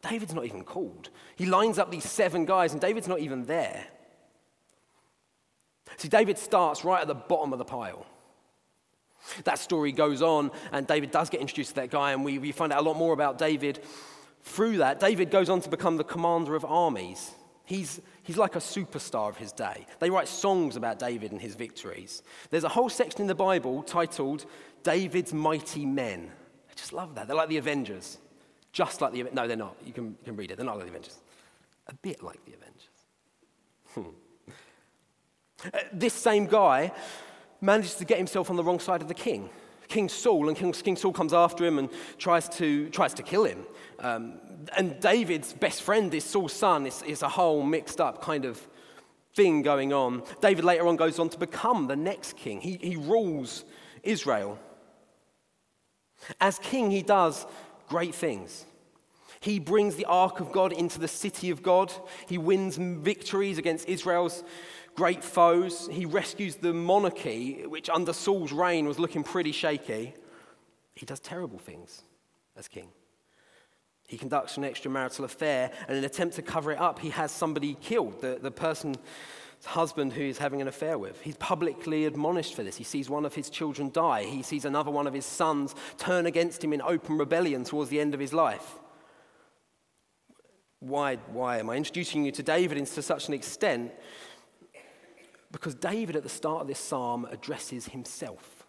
David's 0.08 0.34
not 0.34 0.44
even 0.44 0.62
called. 0.62 1.10
He 1.34 1.46
lines 1.46 1.80
up 1.80 1.90
these 1.90 2.08
seven 2.08 2.44
guys 2.44 2.74
and 2.74 2.80
David's 2.80 3.08
not 3.08 3.18
even 3.18 3.44
there. 3.46 3.88
See, 5.96 6.06
David 6.06 6.38
starts 6.38 6.84
right 6.84 7.00
at 7.00 7.08
the 7.08 7.14
bottom 7.16 7.52
of 7.52 7.58
the 7.58 7.64
pile. 7.64 8.06
That 9.44 9.58
story 9.58 9.92
goes 9.92 10.22
on, 10.22 10.50
and 10.72 10.86
David 10.86 11.10
does 11.10 11.30
get 11.30 11.40
introduced 11.40 11.70
to 11.70 11.76
that 11.76 11.90
guy, 11.90 12.12
and 12.12 12.24
we, 12.24 12.38
we 12.38 12.52
find 12.52 12.72
out 12.72 12.80
a 12.80 12.82
lot 12.82 12.96
more 12.96 13.12
about 13.12 13.38
David 13.38 13.82
through 14.42 14.78
that. 14.78 15.00
David 15.00 15.30
goes 15.30 15.50
on 15.50 15.60
to 15.62 15.68
become 15.68 15.96
the 15.96 16.04
commander 16.04 16.54
of 16.54 16.64
armies. 16.64 17.32
He's, 17.64 18.00
he's 18.22 18.38
like 18.38 18.54
a 18.54 18.60
superstar 18.60 19.28
of 19.28 19.36
his 19.36 19.50
day. 19.50 19.86
They 19.98 20.08
write 20.08 20.28
songs 20.28 20.76
about 20.76 21.00
David 21.00 21.32
and 21.32 21.40
his 21.40 21.56
victories. 21.56 22.22
There's 22.50 22.62
a 22.62 22.68
whole 22.68 22.88
section 22.88 23.22
in 23.22 23.26
the 23.26 23.34
Bible 23.34 23.82
titled 23.82 24.46
David's 24.84 25.34
Mighty 25.34 25.84
Men. 25.84 26.30
I 26.70 26.74
just 26.76 26.92
love 26.92 27.16
that. 27.16 27.26
They're 27.26 27.36
like 27.36 27.48
the 27.48 27.56
Avengers. 27.56 28.18
Just 28.72 29.00
like 29.00 29.12
the 29.12 29.24
No, 29.32 29.48
they're 29.48 29.56
not. 29.56 29.76
You 29.84 29.92
can, 29.92 30.04
you 30.04 30.24
can 30.24 30.36
read 30.36 30.52
it. 30.52 30.56
They're 30.56 30.66
not 30.66 30.76
like 30.76 30.84
the 30.84 30.90
Avengers. 30.90 31.18
A 31.88 31.94
bit 31.94 32.22
like 32.22 32.44
the 32.44 32.52
Avengers. 32.52 32.88
Hmm. 33.94 34.52
Uh, 35.74 35.78
this 35.92 36.14
same 36.14 36.46
guy 36.46 36.92
manages 37.60 37.94
to 37.96 38.04
get 38.04 38.18
himself 38.18 38.50
on 38.50 38.56
the 38.56 38.64
wrong 38.64 38.80
side 38.80 39.02
of 39.02 39.08
the 39.08 39.14
king. 39.14 39.50
King 39.88 40.08
Saul, 40.08 40.48
and 40.48 40.56
King, 40.56 40.96
Saul 40.96 41.12
comes 41.12 41.32
after 41.32 41.64
him 41.64 41.78
and 41.78 41.88
tries 42.18 42.48
to, 42.50 42.88
tries 42.90 43.14
to 43.14 43.22
kill 43.22 43.44
him. 43.44 43.64
Um, 44.00 44.34
and 44.76 44.98
David's 45.00 45.52
best 45.52 45.82
friend 45.82 46.12
is 46.12 46.24
Saul's 46.24 46.52
son. 46.52 46.86
It's, 46.86 47.02
it's 47.02 47.22
a 47.22 47.28
whole 47.28 47.62
mixed 47.62 48.00
up 48.00 48.20
kind 48.20 48.44
of 48.44 48.66
thing 49.34 49.62
going 49.62 49.92
on. 49.92 50.22
David 50.40 50.64
later 50.64 50.86
on 50.88 50.96
goes 50.96 51.18
on 51.18 51.28
to 51.28 51.38
become 51.38 51.86
the 51.86 51.96
next 51.96 52.36
king. 52.36 52.60
He, 52.60 52.78
he 52.82 52.96
rules 52.96 53.64
Israel. 54.02 54.58
As 56.40 56.58
king, 56.58 56.90
he 56.90 57.02
does 57.02 57.46
great 57.88 58.14
things. 58.14 58.64
He 59.46 59.60
brings 59.60 59.94
the 59.94 60.06
ark 60.06 60.40
of 60.40 60.50
God 60.50 60.72
into 60.72 60.98
the 60.98 61.06
city 61.06 61.50
of 61.50 61.62
God. 61.62 61.92
He 62.26 62.36
wins 62.36 62.78
victories 62.78 63.58
against 63.58 63.88
Israel's 63.88 64.42
great 64.96 65.22
foes. 65.22 65.88
He 65.88 66.04
rescues 66.04 66.56
the 66.56 66.74
monarchy, 66.74 67.64
which 67.64 67.88
under 67.88 68.12
Saul's 68.12 68.50
reign 68.50 68.88
was 68.88 68.98
looking 68.98 69.22
pretty 69.22 69.52
shaky. 69.52 70.14
He 70.96 71.06
does 71.06 71.20
terrible 71.20 71.60
things 71.60 72.02
as 72.56 72.66
king. 72.66 72.88
He 74.08 74.18
conducts 74.18 74.56
an 74.56 74.64
extramarital 74.64 75.22
affair, 75.22 75.70
and 75.82 75.90
in 75.92 75.98
an 75.98 76.04
attempt 76.04 76.34
to 76.36 76.42
cover 76.42 76.72
it 76.72 76.80
up, 76.80 76.98
he 76.98 77.10
has 77.10 77.30
somebody 77.30 77.74
killed, 77.74 78.20
the, 78.20 78.40
the 78.42 78.50
person's 78.50 78.98
husband 79.64 80.12
who 80.12 80.22
he's 80.22 80.38
having 80.38 80.60
an 80.60 80.66
affair 80.66 80.98
with. 80.98 81.20
He's 81.20 81.36
publicly 81.36 82.04
admonished 82.04 82.56
for 82.56 82.64
this. 82.64 82.76
He 82.76 82.84
sees 82.84 83.08
one 83.08 83.24
of 83.24 83.36
his 83.36 83.48
children 83.48 83.92
die. 83.92 84.24
He 84.24 84.42
sees 84.42 84.64
another 84.64 84.90
one 84.90 85.06
of 85.06 85.14
his 85.14 85.24
sons 85.24 85.76
turn 85.98 86.26
against 86.26 86.64
him 86.64 86.72
in 86.72 86.82
open 86.82 87.16
rebellion 87.16 87.62
towards 87.62 87.90
the 87.90 88.00
end 88.00 88.12
of 88.12 88.18
his 88.18 88.32
life. 88.32 88.80
Why, 90.86 91.16
why 91.32 91.58
am 91.58 91.68
I 91.68 91.74
introducing 91.74 92.24
you 92.24 92.30
to 92.32 92.44
David 92.44 92.84
to 92.86 93.02
such 93.02 93.26
an 93.26 93.34
extent? 93.34 93.92
Because 95.50 95.74
David, 95.74 96.14
at 96.14 96.22
the 96.22 96.28
start 96.28 96.62
of 96.62 96.68
this 96.68 96.78
psalm, 96.78 97.26
addresses 97.28 97.86
himself. 97.86 98.64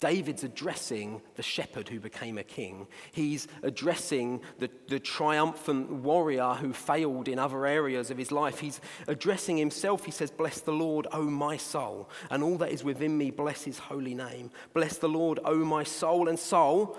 David's 0.00 0.44
addressing 0.44 1.20
the 1.34 1.42
shepherd 1.42 1.88
who 1.88 1.98
became 1.98 2.38
a 2.38 2.44
king. 2.44 2.86
He's 3.12 3.48
addressing 3.62 4.40
the, 4.58 4.70
the 4.86 5.00
triumphant 5.00 5.90
warrior 5.90 6.54
who 6.54 6.72
failed 6.72 7.28
in 7.28 7.38
other 7.38 7.66
areas 7.66 8.10
of 8.10 8.16
his 8.16 8.30
life. 8.32 8.60
He's 8.60 8.80
addressing 9.06 9.56
himself. 9.56 10.04
He 10.04 10.12
says, 10.12 10.30
Bless 10.30 10.60
the 10.60 10.72
Lord, 10.72 11.06
O 11.12 11.22
my 11.22 11.56
soul, 11.56 12.08
and 12.30 12.42
all 12.42 12.56
that 12.58 12.70
is 12.70 12.84
within 12.84 13.18
me, 13.18 13.30
bless 13.30 13.64
his 13.64 13.78
holy 13.78 14.14
name. 14.14 14.52
Bless 14.72 14.96
the 14.96 15.08
Lord, 15.08 15.40
O 15.44 15.56
my 15.56 15.82
soul. 15.82 16.28
And 16.28 16.38
soul 16.38 16.96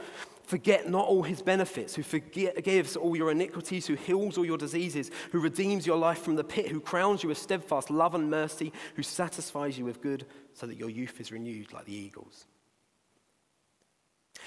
Forget 0.49 0.89
not 0.89 1.07
all 1.07 1.21
his 1.21 1.43
benefits, 1.43 1.93
who 1.93 2.01
forgives 2.01 2.95
all 2.95 3.15
your 3.15 3.29
iniquities, 3.29 3.85
who 3.85 3.93
heals 3.93 4.35
all 4.35 4.43
your 4.43 4.57
diseases, 4.57 5.11
who 5.31 5.39
redeems 5.39 5.85
your 5.85 5.95
life 5.95 6.23
from 6.23 6.37
the 6.37 6.43
pit, 6.43 6.69
who 6.69 6.79
crowns 6.79 7.21
you 7.21 7.29
with 7.29 7.37
steadfast 7.37 7.91
love 7.91 8.15
and 8.15 8.31
mercy, 8.31 8.73
who 8.95 9.03
satisfies 9.03 9.77
you 9.77 9.85
with 9.85 10.01
good 10.01 10.25
so 10.55 10.65
that 10.65 10.79
your 10.79 10.89
youth 10.89 11.21
is 11.21 11.31
renewed 11.31 11.71
like 11.71 11.85
the 11.85 11.93
eagles. 11.93 12.47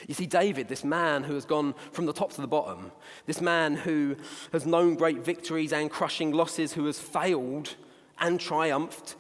You 0.09 0.15
see, 0.15 0.27
David, 0.27 0.67
this 0.67 0.83
man 0.83 1.23
who 1.23 1.35
has 1.35 1.45
gone 1.45 1.73
from 1.93 2.07
the 2.07 2.13
top 2.13 2.33
to 2.33 2.41
the 2.41 2.49
bottom, 2.49 2.91
this 3.27 3.41
man 3.41 3.77
who 3.77 4.17
has 4.53 4.67
known 4.67 4.97
great 4.97 5.25
victories 5.25 5.73
and 5.73 5.89
crushing 5.89 6.33
losses, 6.33 6.73
who 6.73 6.87
has 6.87 6.99
failed 6.99 7.77
and 8.19 8.41
triumphed, 8.41 9.15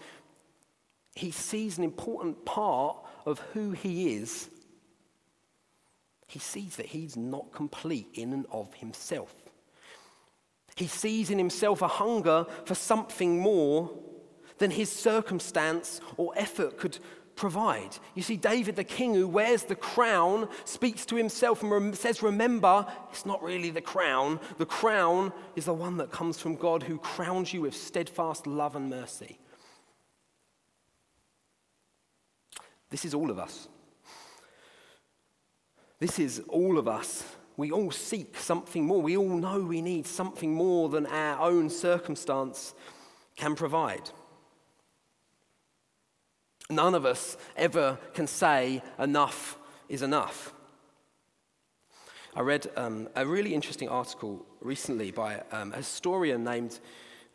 he 1.14 1.30
sees 1.30 1.78
an 1.78 1.84
important 1.84 2.44
part 2.44 2.96
of 3.24 3.38
who 3.52 3.70
he 3.70 4.16
is 4.16 4.48
he 6.32 6.38
sees 6.38 6.76
that 6.76 6.86
he's 6.86 7.14
not 7.14 7.52
complete 7.52 8.08
in 8.14 8.32
and 8.32 8.46
of 8.50 8.72
himself. 8.72 9.34
He 10.76 10.86
sees 10.86 11.28
in 11.28 11.36
himself 11.36 11.82
a 11.82 11.88
hunger 11.88 12.46
for 12.64 12.74
something 12.74 13.38
more 13.38 13.90
than 14.56 14.70
his 14.70 14.90
circumstance 14.90 16.00
or 16.16 16.32
effort 16.34 16.78
could 16.78 16.98
provide. 17.36 17.98
You 18.14 18.22
see, 18.22 18.38
David, 18.38 18.76
the 18.76 18.84
king 18.84 19.14
who 19.14 19.28
wears 19.28 19.64
the 19.64 19.74
crown, 19.74 20.48
speaks 20.64 21.04
to 21.06 21.16
himself 21.16 21.62
and 21.62 21.94
says, 21.94 22.22
Remember, 22.22 22.86
it's 23.10 23.26
not 23.26 23.42
really 23.42 23.68
the 23.68 23.82
crown. 23.82 24.40
The 24.56 24.64
crown 24.64 25.34
is 25.54 25.66
the 25.66 25.74
one 25.74 25.98
that 25.98 26.12
comes 26.12 26.40
from 26.40 26.56
God 26.56 26.82
who 26.82 26.96
crowns 26.96 27.52
you 27.52 27.60
with 27.60 27.76
steadfast 27.76 28.46
love 28.46 28.74
and 28.74 28.88
mercy. 28.88 29.38
This 32.88 33.04
is 33.04 33.12
all 33.12 33.30
of 33.30 33.38
us. 33.38 33.68
This 36.02 36.18
is 36.18 36.42
all 36.48 36.78
of 36.78 36.88
us. 36.88 37.22
We 37.56 37.70
all 37.70 37.92
seek 37.92 38.36
something 38.36 38.84
more. 38.84 39.00
We 39.00 39.16
all 39.16 39.36
know 39.36 39.60
we 39.60 39.80
need 39.80 40.04
something 40.04 40.52
more 40.52 40.88
than 40.88 41.06
our 41.06 41.40
own 41.48 41.70
circumstance 41.70 42.74
can 43.36 43.54
provide. 43.54 44.10
None 46.68 46.96
of 46.96 47.06
us 47.06 47.36
ever 47.56 48.00
can 48.14 48.26
say 48.26 48.82
enough 48.98 49.56
is 49.88 50.02
enough. 50.02 50.52
I 52.34 52.40
read 52.40 52.66
um, 52.76 53.08
a 53.14 53.24
really 53.24 53.54
interesting 53.54 53.88
article 53.88 54.44
recently 54.60 55.12
by 55.12 55.40
um, 55.52 55.72
a 55.72 55.76
historian 55.76 56.42
named 56.42 56.80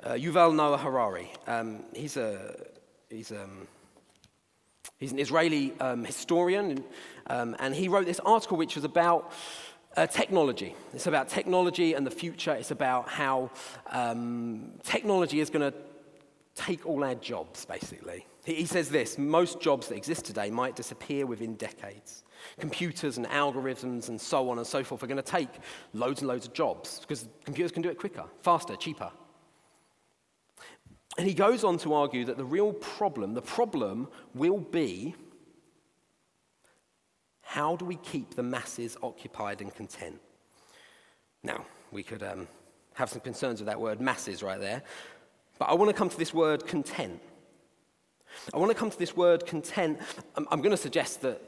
uh, 0.03 0.15
Yuval 0.15 0.53
Noah 0.53 0.77
Harari. 0.77 1.31
Um, 1.47 1.85
he's, 1.95 2.17
a, 2.17 2.65
he's, 3.09 3.31
um, 3.31 3.65
he's 4.97 5.11
an 5.11 5.19
Israeli 5.19 5.73
um, 5.79 6.03
historian, 6.03 6.83
um, 7.27 7.55
and 7.59 7.73
he 7.73 7.87
wrote 7.87 8.05
this 8.05 8.19
article 8.21 8.57
which 8.57 8.75
was 8.75 8.83
about 8.83 9.31
uh, 9.95 10.05
technology. 10.07 10.75
It's 10.93 11.07
about 11.07 11.29
technology 11.29 11.93
and 11.93 12.05
the 12.05 12.11
future. 12.11 12.53
It's 12.53 12.71
about 12.71 13.09
how 13.09 13.51
technology 14.83 15.39
is 15.39 15.49
going 15.49 15.71
to 15.71 15.77
take 16.57 16.85
all 16.85 17.03
our 17.03 17.15
jobs, 17.15 17.65
basically. 17.65 18.25
He, 18.45 18.55
he 18.55 18.65
says 18.65 18.89
this 18.89 19.17
most 19.17 19.61
jobs 19.61 19.87
that 19.87 19.95
exist 19.95 20.25
today 20.25 20.49
might 20.49 20.75
disappear 20.75 21.25
within 21.25 21.55
decades. 21.55 22.23
Computers 22.59 23.17
and 23.17 23.27
algorithms 23.27 24.09
and 24.09 24.19
so 24.19 24.49
on 24.49 24.57
and 24.57 24.65
so 24.67 24.83
forth 24.83 25.03
are 25.03 25.07
going 25.07 25.17
to 25.17 25.23
take 25.23 25.49
loads 25.93 26.21
and 26.21 26.27
loads 26.27 26.45
of 26.47 26.53
jobs 26.53 26.99
because 26.99 27.27
computers 27.45 27.71
can 27.71 27.81
do 27.81 27.89
it 27.89 27.97
quicker, 27.97 28.23
faster, 28.41 28.75
cheaper. 28.75 29.11
And 31.17 31.27
he 31.27 31.33
goes 31.33 31.63
on 31.63 31.77
to 31.79 31.93
argue 31.93 32.25
that 32.25 32.37
the 32.37 32.45
real 32.45 32.73
problem, 32.73 33.33
the 33.33 33.41
problem 33.41 34.07
will 34.35 34.59
be 34.59 35.15
how 37.41 37.75
do 37.75 37.85
we 37.85 37.95
keep 37.95 38.35
the 38.35 38.43
masses 38.43 38.97
occupied 39.01 39.61
and 39.61 39.73
content? 39.73 40.19
Now, 41.43 41.65
we 41.91 42.03
could 42.03 42.21
um, 42.21 42.47
have 42.93 43.09
some 43.09 43.21
concerns 43.21 43.59
with 43.59 43.67
that 43.67 43.79
word 43.79 44.01
masses 44.01 44.43
right 44.43 44.59
there, 44.59 44.83
but 45.57 45.69
I 45.69 45.73
want 45.73 45.89
to 45.89 45.93
come 45.93 46.09
to 46.09 46.17
this 46.17 46.33
word 46.33 46.67
content. 46.67 47.19
I 48.53 48.57
want 48.57 48.69
to 48.69 48.77
come 48.77 48.91
to 48.91 48.99
this 48.99 49.15
word 49.15 49.45
content. 49.47 49.99
I'm, 50.35 50.47
I'm 50.51 50.61
going 50.61 50.75
to 50.75 50.77
suggest 50.77 51.21
that 51.21 51.41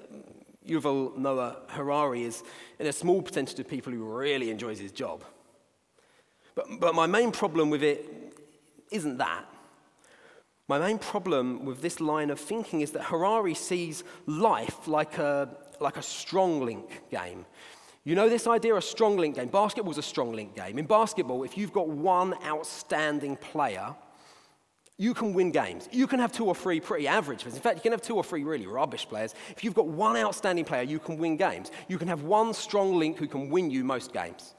Yuval 0.65 1.17
Noah 1.17 1.57
Harari 1.67 2.23
is 2.23 2.43
in 2.79 2.87
a 2.87 2.93
small 2.93 3.21
percentage 3.21 3.59
of 3.59 3.67
people 3.67 3.91
who 3.91 4.03
really 4.03 4.49
enjoys 4.49 4.79
his 4.79 4.91
job. 4.91 5.23
But, 6.55 6.67
but 6.79 6.95
my 6.95 7.07
main 7.07 7.31
problem 7.31 7.69
with 7.69 7.83
it 7.83 8.33
isn't 8.91 9.17
that. 9.17 9.45
My 10.69 10.77
main 10.77 10.99
problem 10.99 11.65
with 11.65 11.81
this 11.81 11.99
line 11.99 12.29
of 12.29 12.39
thinking 12.39 12.81
is 12.81 12.91
that 12.91 13.01
Harari 13.05 13.55
sees 13.55 14.03
life 14.27 14.87
like 14.87 15.17
a, 15.17 15.49
like 15.79 15.97
a 15.97 16.01
strong 16.03 16.61
link 16.61 17.01
game. 17.09 17.47
You 18.03 18.13
know 18.13 18.29
this 18.29 18.45
idea, 18.45 18.73
of 18.73 18.77
a 18.77 18.81
strong 18.83 19.17
link 19.17 19.37
game? 19.37 19.47
Basketball's 19.47 19.97
a 19.97 20.03
strong 20.03 20.31
link 20.31 20.55
game. 20.55 20.77
In 20.77 20.85
basketball, 20.85 21.41
if 21.41 21.57
you've 21.57 21.73
got 21.73 21.87
one 21.87 22.35
outstanding 22.45 23.35
player, 23.35 23.95
you 24.99 25.15
can 25.15 25.33
win 25.33 25.49
games. 25.49 25.89
You 25.91 26.05
can 26.05 26.19
have 26.19 26.31
two 26.31 26.45
or 26.45 26.53
three 26.53 26.79
pretty 26.79 27.07
average 27.07 27.39
players. 27.39 27.55
In 27.55 27.63
fact, 27.63 27.77
you 27.77 27.81
can 27.81 27.91
have 27.91 28.03
two 28.03 28.15
or 28.15 28.23
three 28.23 28.43
really 28.43 28.67
rubbish 28.67 29.09
players. 29.09 29.33
If 29.49 29.63
you've 29.63 29.73
got 29.73 29.87
one 29.87 30.17
outstanding 30.17 30.65
player, 30.65 30.83
you 30.83 30.99
can 30.99 31.17
win 31.17 31.35
games. 31.35 31.71
You 31.87 31.97
can 31.97 32.07
have 32.09 32.21
one 32.21 32.53
strong 32.53 32.99
link 32.99 33.17
who 33.17 33.27
can 33.27 33.49
win 33.49 33.71
you 33.71 33.83
most 33.83 34.13
games. 34.13 34.53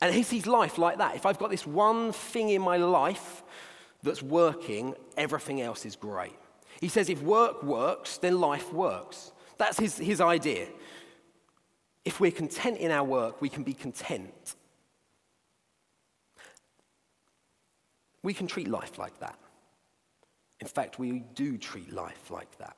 And 0.00 0.14
he 0.14 0.22
sees 0.22 0.46
life 0.46 0.78
like 0.78 0.98
that. 0.98 1.16
If 1.16 1.26
I've 1.26 1.40
got 1.40 1.50
this 1.50 1.66
one 1.66 2.12
thing 2.12 2.50
in 2.50 2.62
my 2.62 2.76
life 2.76 3.42
that's 4.02 4.22
working, 4.22 4.94
everything 5.16 5.60
else 5.60 5.84
is 5.84 5.96
great. 5.96 6.34
He 6.80 6.88
says 6.88 7.08
if 7.08 7.22
work 7.22 7.62
works, 7.62 8.18
then 8.18 8.40
life 8.40 8.72
works. 8.72 9.32
That's 9.58 9.78
his, 9.78 9.96
his 9.96 10.20
idea. 10.20 10.66
If 12.04 12.20
we're 12.20 12.30
content 12.30 12.78
in 12.78 12.90
our 12.90 13.04
work, 13.04 13.40
we 13.40 13.48
can 13.48 13.62
be 13.62 13.72
content. 13.72 14.54
We 18.22 18.34
can 18.34 18.46
treat 18.46 18.68
life 18.68 18.98
like 18.98 19.18
that. 19.20 19.38
In 20.60 20.66
fact, 20.66 20.98
we 20.98 21.20
do 21.34 21.58
treat 21.58 21.92
life 21.92 22.30
like 22.30 22.58
that. 22.58 22.76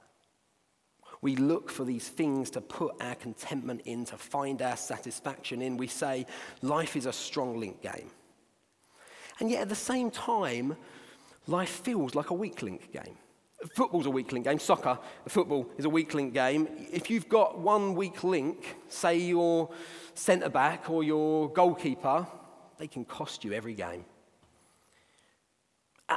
We 1.21 1.37
look 1.37 1.69
for 1.71 1.85
these 1.85 2.09
things 2.09 2.51
to 2.51 2.61
put 2.61 2.95
our 3.01 3.17
contentment 3.17 3.83
in, 3.85 4.05
to 4.07 4.17
find 4.17 4.63
our 4.63 4.77
satisfaction 4.77 5.63
in. 5.63 5.77
We 5.77 5.89
say 5.89 6.27
life 6.63 6.97
is 6.97 7.07
a 7.07 7.13
strong 7.13 7.59
link 7.59 7.83
game. 7.83 8.11
And 9.41 9.51
yet 9.51 9.63
at 9.63 9.69
the 9.69 9.75
same 9.75 10.11
time, 10.11 10.77
life 11.49 11.71
feels 11.71 12.15
like 12.15 12.31
a 12.31 12.35
weak 12.35 12.63
link 12.63 12.93
game. 12.93 13.17
Football's 13.75 14.07
a 14.07 14.11
weak 14.11 14.31
link 14.33 14.45
game. 14.45 14.59
Soccer, 14.61 14.99
football 15.27 15.69
is 15.77 15.85
a 15.85 15.89
weak 15.89 16.15
link 16.15 16.33
game. 16.33 16.69
If 16.93 17.11
you've 17.11 17.29
got 17.29 17.59
one 17.59 17.95
weak 17.95 18.23
link, 18.23 18.77
say 18.89 19.19
your 19.19 19.71
centre 20.15 20.49
back 20.49 20.89
or 20.89 21.03
your 21.03 21.49
goalkeeper, 21.53 22.27
they 22.79 22.87
can 22.87 23.05
cost 23.05 23.45
you 23.45 23.53
every 23.53 23.75
game. 23.75 24.05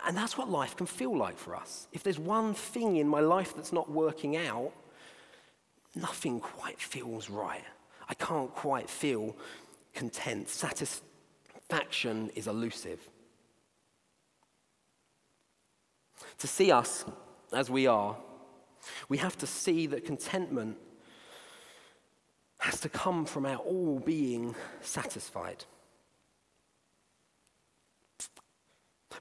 And 0.05 0.15
that's 0.15 0.37
what 0.37 0.49
life 0.49 0.75
can 0.75 0.85
feel 0.85 1.17
like 1.17 1.37
for 1.37 1.55
us. 1.55 1.87
If 1.91 2.03
there's 2.03 2.19
one 2.19 2.53
thing 2.53 2.97
in 2.97 3.07
my 3.07 3.19
life 3.19 3.55
that's 3.55 3.73
not 3.73 3.89
working 3.89 4.37
out, 4.37 4.71
nothing 5.95 6.39
quite 6.39 6.79
feels 6.79 7.29
right. 7.29 7.63
I 8.07 8.13
can't 8.13 8.53
quite 8.53 8.89
feel 8.89 9.35
content. 9.93 10.47
Satisfaction 10.47 12.31
is 12.35 12.47
elusive. 12.47 13.09
To 16.39 16.47
see 16.47 16.71
us 16.71 17.05
as 17.53 17.69
we 17.69 17.87
are, 17.87 18.17
we 19.09 19.17
have 19.17 19.37
to 19.39 19.47
see 19.47 19.87
that 19.87 20.05
contentment 20.05 20.77
has 22.59 22.79
to 22.81 22.89
come 22.89 23.25
from 23.25 23.45
our 23.45 23.57
all 23.57 23.99
being 23.99 24.55
satisfied. 24.81 25.65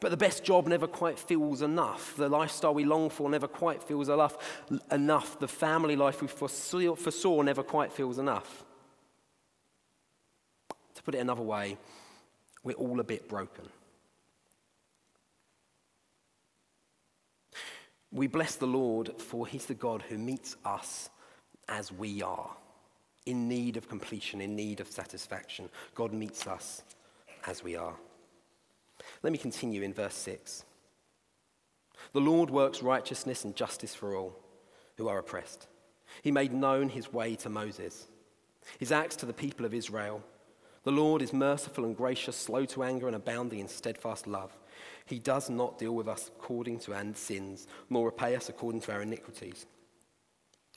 But 0.01 0.11
the 0.11 0.17
best 0.17 0.45
job 0.45 0.67
never 0.67 0.87
quite 0.87 1.19
feels 1.19 1.63
enough. 1.63 2.17
The 2.17 2.29
lifestyle 2.29 2.73
we 2.73 2.85
long 2.85 3.11
for 3.11 3.29
never 3.29 3.49
quite 3.49 3.83
feels 3.83 4.09
enough. 4.09 4.37
enough. 4.91 5.39
The 5.39 5.49
family 5.49 5.97
life 5.97 6.23
we 6.23 6.29
foresaw, 6.29 6.95
foresaw 6.95 7.43
never 7.43 7.63
quite 7.63 7.93
feels 7.93 8.19
enough. 8.19 8.65
To 10.95 11.03
put 11.03 11.15
it 11.15 11.19
another 11.19 11.43
way, 11.43 11.77
we're 12.63 12.77
all 12.77 13.01
a 13.01 13.05
bit 13.05 13.29
broken. 13.29 13.69
We 18.12 18.27
bless 18.27 18.57
the 18.57 18.66
Lord, 18.66 19.12
for 19.18 19.46
He's 19.46 19.66
the 19.66 19.75
God 19.75 20.03
who 20.03 20.18
meets 20.18 20.57
us 20.64 21.11
as 21.68 21.92
we 21.92 22.23
are, 22.23 22.51
in 23.27 23.49
need 23.49 23.77
of 23.77 23.88
completion, 23.88 24.40
in 24.40 24.57
need 24.57 24.81
of 24.81 24.88
satisfaction. 24.88 25.68
God 25.94 26.12
meets 26.12 26.46
us 26.46 26.83
as 27.46 27.62
we 27.62 27.77
are. 27.77 27.94
Let 29.23 29.33
me 29.33 29.38
continue 29.38 29.83
in 29.83 29.94
verse 29.94 30.14
6. 30.14 30.64
The 32.12 32.20
Lord 32.20 32.51
works 32.51 32.83
righteousness 32.83 33.44
and 33.44 33.55
justice 33.55 33.94
for 33.94 34.16
all 34.16 34.37
who 34.96 35.09
are 35.09 35.18
oppressed. 35.18 35.68
He 36.23 36.33
made 36.33 36.53
known 36.53 36.88
his 36.88 37.12
way 37.12 37.37
to 37.37 37.49
Moses, 37.49 38.09
his 38.79 38.92
acts 38.92 39.16
to 39.16 39.27
the 39.27 39.33
people 39.33 39.64
of 39.64 39.75
Israel. 39.75 40.23
The 40.83 40.90
Lord 40.90 41.23
is 41.23 41.33
merciful 41.33 41.85
and 41.85 41.96
gracious, 41.96 42.37
slow 42.37 42.64
to 42.66 42.83
anger, 42.83 43.07
and 43.07 43.14
abounding 43.14 43.61
in 43.61 43.68
steadfast 43.68 44.27
love. 44.27 44.57
He 45.07 45.19
does 45.19 45.51
not 45.51 45.79
deal 45.79 45.95
with 45.95 46.09
us 46.09 46.31
according 46.37 46.81
to 46.81 46.95
our 46.95 47.05
sins, 47.15 47.67
nor 47.89 48.07
repay 48.07 48.37
us 48.37 48.49
according 48.49 48.81
to 48.83 48.93
our 48.93 49.03
iniquities. 49.03 49.67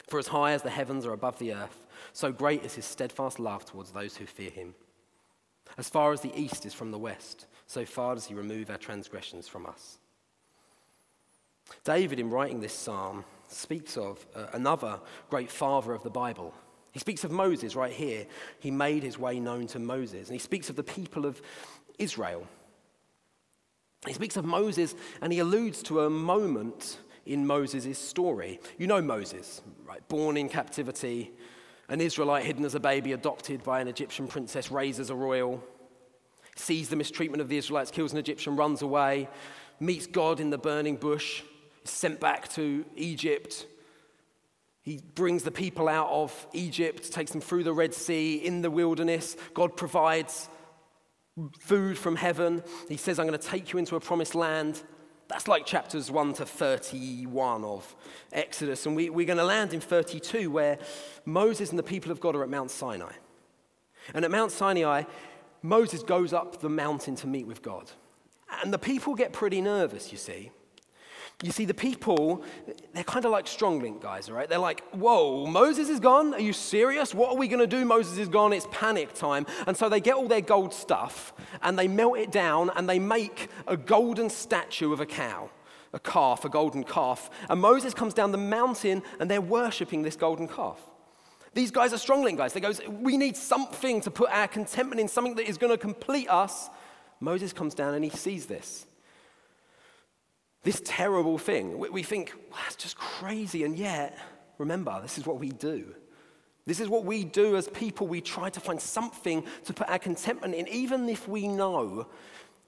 For 0.08 0.20
as 0.20 0.28
high 0.28 0.52
as 0.52 0.62
the 0.62 0.70
heavens 0.70 1.06
are 1.06 1.14
above 1.14 1.40
the 1.40 1.54
earth, 1.54 1.86
so 2.12 2.32
great 2.32 2.64
is 2.64 2.76
his 2.76 2.86
steadfast 2.86 3.40
love 3.40 3.66
towards 3.66 3.92
those 3.92 4.18
who 4.18 4.26
fear 4.26 4.50
him. 4.50 4.76
As 5.78 5.90
far 5.90 6.12
as 6.12 6.22
the 6.22 6.36
east 6.40 6.66
is 6.66 6.74
from 6.74 6.92
the 6.92 7.00
west, 7.00 7.48
so 7.68 7.86
far 7.86 8.16
does 8.16 8.26
he 8.26 8.34
remove 8.34 8.70
our 8.70 8.78
transgressions 8.78 9.48
from 9.48 9.66
us. 9.66 9.98
David, 11.84 12.20
in 12.20 12.30
writing 12.30 12.60
this 12.60 12.74
psalm, 12.74 13.24
speaks 13.48 13.98
of 13.98 14.26
uh, 14.36 14.48
another 14.54 15.00
great 15.30 15.50
father 15.50 15.94
of 15.94 16.04
the 16.04 16.10
Bible. 16.10 16.54
He 16.92 17.00
speaks 17.00 17.24
of 17.24 17.32
Moses 17.32 17.76
right 17.76 17.92
here. 17.92 18.26
He 18.60 18.72
made 18.72 19.04
his 19.04 19.18
way 19.18 19.40
known 19.40 19.68
to 19.68 19.80
Moses. 19.80 20.28
And 20.28 20.36
he 20.36 20.40
speaks 20.40 20.70
of 20.70 20.76
the 20.76 20.84
people 20.84 21.26
of 21.26 21.42
Israel. 21.98 22.48
He 24.06 24.14
speaks 24.14 24.38
of 24.38 24.46
Moses 24.46 24.96
and 25.22 25.32
he 25.32 25.40
alludes 25.40 25.82
to 25.84 26.02
a 26.02 26.10
moment 26.10 27.00
in 27.26 27.48
Moses' 27.48 27.98
story. 27.98 28.60
You 28.78 28.88
know 28.88 29.02
Moses, 29.02 29.62
right? 29.86 30.06
Born 30.10 30.36
in 30.38 30.50
captivity, 30.50 31.32
an 31.88 32.02
Israelite 32.02 32.44
hidden 32.44 32.66
as 32.66 32.76
a 32.76 32.80
baby, 32.80 33.14
adopted 33.14 33.64
by 33.64 33.80
an 33.80 33.88
Egyptian 33.88 34.28
princess, 34.28 34.72
raised 34.72 35.00
as 35.00 35.10
a 35.10 35.16
royal 35.16 35.64
sees 36.56 36.90
the 36.90 36.96
mistreatment 36.96 37.42
of 37.42 37.50
the 37.50 37.58
Israelites, 37.58 37.92
kills 37.92 38.12
an 38.12 38.20
Egyptian, 38.20 38.56
runs 38.56 38.82
away, 38.82 39.28
meets 39.80 40.08
God 40.08 40.40
in 40.40 40.50
the 40.50 40.58
burning 40.58 40.96
bush, 40.96 41.42
is 41.84 41.90
sent 41.90 42.20
back 42.20 42.48
to 42.50 42.86
Egypt. 42.96 43.66
He 44.82 45.00
brings 45.16 45.44
the 45.44 45.52
people 45.52 45.88
out 45.88 46.10
of 46.10 46.48
Egypt, 46.54 47.12
takes 47.12 47.32
them 47.32 47.42
through 47.42 47.64
the 47.64 47.74
Red 47.74 47.94
Sea, 47.94 48.36
in 48.36 48.62
the 48.62 48.72
wilderness. 48.72 49.36
God 49.54 49.76
provides 49.78 50.50
food 51.60 51.98
from 51.98 52.16
heaven. 52.16 52.64
He 52.90 52.98
says, 52.98 53.20
I'm 53.20 53.28
going 53.28 53.40
to 53.40 53.48
take 53.48 53.74
you 53.74 53.80
into 53.80 53.96
a 53.96 54.00
promised 54.00 54.36
land. 54.36 54.82
That's 55.28 55.48
like 55.48 55.66
chapters 55.66 56.12
1 56.12 56.34
to 56.34 56.46
31 56.46 57.64
of 57.64 57.96
Exodus. 58.32 58.86
And 58.86 58.96
we, 58.96 59.10
we're 59.10 59.26
going 59.26 59.38
to 59.38 59.46
land 59.46 59.74
in 59.74 59.80
32, 59.80 60.52
where 60.52 60.78
Moses 61.26 61.70
and 61.70 61.80
the 61.80 61.84
people 61.84 62.12
of 62.12 62.20
God 62.20 62.36
are 62.36 62.44
at 62.44 62.50
Mount 62.50 62.72
Sinai. 62.72 63.14
And 64.14 64.26
at 64.26 64.32
Mount 64.32 64.52
Sinai, 64.52 65.04
Moses 65.62 66.04
goes 66.04 66.34
up 66.34 66.60
the 66.60 66.70
mountain 66.70 67.16
to 67.16 67.28
meet 67.28 67.48
with 67.48 67.62
God. 67.62 67.90
And 68.62 68.72
the 68.72 68.78
people 68.80 69.16
get 69.16 69.34
pretty 69.34 69.62
nervous, 69.62 70.12
you 70.12 70.18
see, 70.18 70.52
You 71.42 71.52
see, 71.52 71.66
the 71.66 71.74
people, 71.74 72.44
they're 72.94 73.04
kind 73.04 73.26
of 73.26 73.32
like 73.32 73.46
Stronglink 73.46 74.02
guys, 74.02 74.30
right? 74.30 74.48
They're 74.48 74.60
like, 74.60 74.82
whoa, 74.92 75.46
Moses 75.46 75.90
is 75.90 76.00
gone? 76.00 76.34
Are 76.34 76.40
you 76.40 76.54
serious? 76.54 77.14
What 77.14 77.32
are 77.32 77.36
we 77.36 77.50
going 77.50 77.60
to 77.60 77.68
do? 77.68 77.84
Moses 77.84 78.18
is 78.18 78.30
gone. 78.30 78.54
It's 78.54 78.68
panic 78.72 79.14
time. 79.14 79.46
And 79.68 79.76
so 79.76 79.90
they 79.90 80.00
get 80.00 80.16
all 80.16 80.30
their 80.30 80.42
gold 80.42 80.74
stuff 80.74 81.34
and 81.62 81.78
they 81.78 81.90
melt 81.90 82.18
it 82.18 82.32
down 82.32 82.70
and 82.76 82.88
they 82.88 82.98
make 82.98 83.50
a 83.68 83.76
golden 83.76 84.30
statue 84.30 84.94
of 84.94 85.02
a 85.02 85.06
cow, 85.06 85.50
a 85.92 86.00
calf, 86.00 86.46
a 86.46 86.50
golden 86.50 86.86
calf. 86.86 87.30
And 87.50 87.60
Moses 87.60 87.94
comes 87.94 88.14
down 88.14 88.32
the 88.32 88.38
mountain 88.38 89.04
and 89.20 89.30
they're 89.30 89.42
worshiping 89.42 90.02
this 90.02 90.16
golden 90.16 90.48
calf. 90.48 90.80
These 91.54 91.72
guys 91.72 91.92
are 91.94 91.98
Stronglink 91.98 92.38
guys. 92.38 92.54
They 92.54 92.62
go, 92.62 92.72
we 92.90 93.18
need 93.18 93.36
something 93.36 94.00
to 94.02 94.12
put 94.12 94.30
our 94.32 94.48
contentment 94.48 95.02
in, 95.02 95.10
something 95.10 95.36
that 95.36 95.48
is 95.48 95.58
going 95.58 95.74
to 95.74 95.78
complete 95.78 96.30
us. 96.30 96.70
Moses 97.20 97.52
comes 97.52 97.76
down 97.76 97.94
and 97.96 98.04
he 98.04 98.10
sees 98.10 98.46
this. 98.46 98.86
This 100.64 100.82
terrible 100.86 101.38
thing. 101.38 101.78
We 101.78 102.04
think, 102.04 102.34
well, 102.50 102.60
that's 102.64 102.78
just 102.78 102.98
crazy. 102.98 103.64
And 103.64 103.78
yet, 103.78 104.18
remember, 104.58 104.98
this 105.02 105.18
is 105.18 105.26
what 105.26 105.40
we 105.40 105.50
do. 105.50 105.94
This 106.66 106.80
is 106.80 106.88
what 106.88 107.04
we 107.04 107.26
do 107.26 107.58
as 107.58 107.68
people. 107.68 108.08
We 108.08 108.22
try 108.22 108.50
to 108.50 108.60
find 108.62 108.80
something 108.80 109.44
to 109.66 109.74
put 109.74 109.90
our 109.90 110.00
contentment 110.00 110.56
in, 110.56 110.68
even 110.70 111.10
if 111.10 111.28
we 111.28 111.48
know 111.50 112.08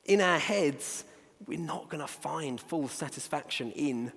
in 0.04 0.20
our 0.20 0.38
heads 0.38 1.06
we're 1.48 1.60
not 1.60 1.90
going 1.90 2.02
to 2.02 2.08
find 2.08 2.60
full 2.60 2.88
satisfaction 2.88 3.72
in 3.72 4.12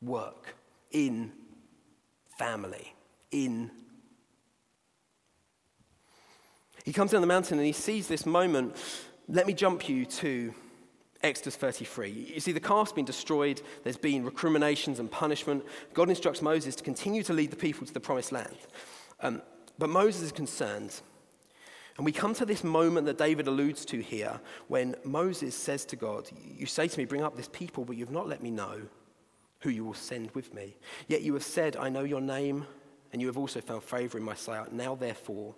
work, 0.00 0.54
in 0.90 1.32
family, 2.38 2.94
in. 3.30 3.70
He 6.84 6.92
comes 6.92 7.12
down 7.12 7.20
the 7.20 7.26
mountain 7.26 7.58
and 7.58 7.66
he 7.66 7.72
sees 7.72 8.06
this 8.06 8.26
moment. 8.26 8.76
Let 9.28 9.46
me 9.46 9.54
jump 9.54 9.88
you 9.88 10.04
to 10.06 10.54
Exodus 11.24 11.56
33. 11.56 12.32
You 12.34 12.40
see, 12.40 12.52
the 12.52 12.60
calf's 12.60 12.92
been 12.92 13.06
destroyed, 13.06 13.62
there's 13.82 13.96
been 13.96 14.24
recriminations 14.24 15.00
and 15.00 15.10
punishment. 15.10 15.64
God 15.94 16.10
instructs 16.10 16.42
Moses 16.42 16.76
to 16.76 16.84
continue 16.84 17.22
to 17.22 17.32
lead 17.32 17.50
the 17.50 17.56
people 17.56 17.86
to 17.86 17.94
the 17.94 17.98
promised 17.98 18.30
land. 18.30 18.56
Um, 19.20 19.40
but 19.78 19.88
Moses 19.88 20.22
is 20.22 20.32
concerned. 20.32 21.00
And 21.96 22.04
we 22.04 22.12
come 22.12 22.34
to 22.34 22.44
this 22.44 22.62
moment 22.62 23.06
that 23.06 23.16
David 23.16 23.46
alludes 23.46 23.86
to 23.86 24.02
here 24.02 24.38
when 24.68 24.96
Moses 25.02 25.54
says 25.54 25.86
to 25.86 25.96
God, 25.96 26.28
You 26.44 26.66
say 26.66 26.88
to 26.88 26.98
me, 26.98 27.06
Bring 27.06 27.22
up 27.22 27.36
this 27.36 27.48
people, 27.48 27.84
but 27.84 27.96
you've 27.96 28.10
not 28.10 28.28
let 28.28 28.42
me 28.42 28.50
know 28.50 28.82
who 29.60 29.70
you 29.70 29.84
will 29.84 29.94
send 29.94 30.30
with 30.32 30.52
me. 30.52 30.76
Yet 31.08 31.22
you 31.22 31.32
have 31.34 31.44
said, 31.44 31.76
I 31.76 31.88
know 31.88 32.04
your 32.04 32.20
name, 32.20 32.66
and 33.12 33.22
you 33.22 33.28
have 33.28 33.38
also 33.38 33.62
found 33.62 33.82
favor 33.82 34.18
in 34.18 34.24
my 34.24 34.34
sight. 34.34 34.72
Now, 34.72 34.94
therefore, 34.94 35.54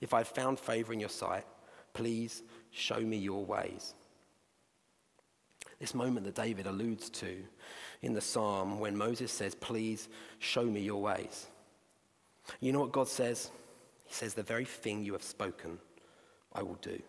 if 0.00 0.12
I 0.12 0.18
have 0.18 0.28
found 0.28 0.58
favor 0.58 0.92
in 0.92 0.98
your 0.98 1.08
sight, 1.08 1.44
please 1.92 2.42
show 2.72 2.98
me 2.98 3.16
your 3.16 3.44
ways 3.44 3.94
this 5.78 5.94
moment 5.94 6.24
that 6.26 6.34
David 6.34 6.66
alludes 6.66 7.10
to 7.10 7.36
in 8.02 8.14
the 8.14 8.20
psalm 8.20 8.78
when 8.80 8.96
Moses 8.96 9.32
says, 9.32 9.54
Please 9.54 10.08
show 10.38 10.64
me 10.64 10.80
your 10.80 11.02
ways. 11.02 11.46
You 12.60 12.72
know 12.72 12.80
what 12.80 12.92
God 12.92 13.08
says? 13.08 13.50
He 14.04 14.14
says, 14.14 14.34
The 14.34 14.42
very 14.42 14.64
thing 14.64 15.04
you 15.04 15.12
have 15.12 15.22
spoken, 15.22 15.78
I 16.52 16.62
will 16.62 16.78
do. 16.82 17.00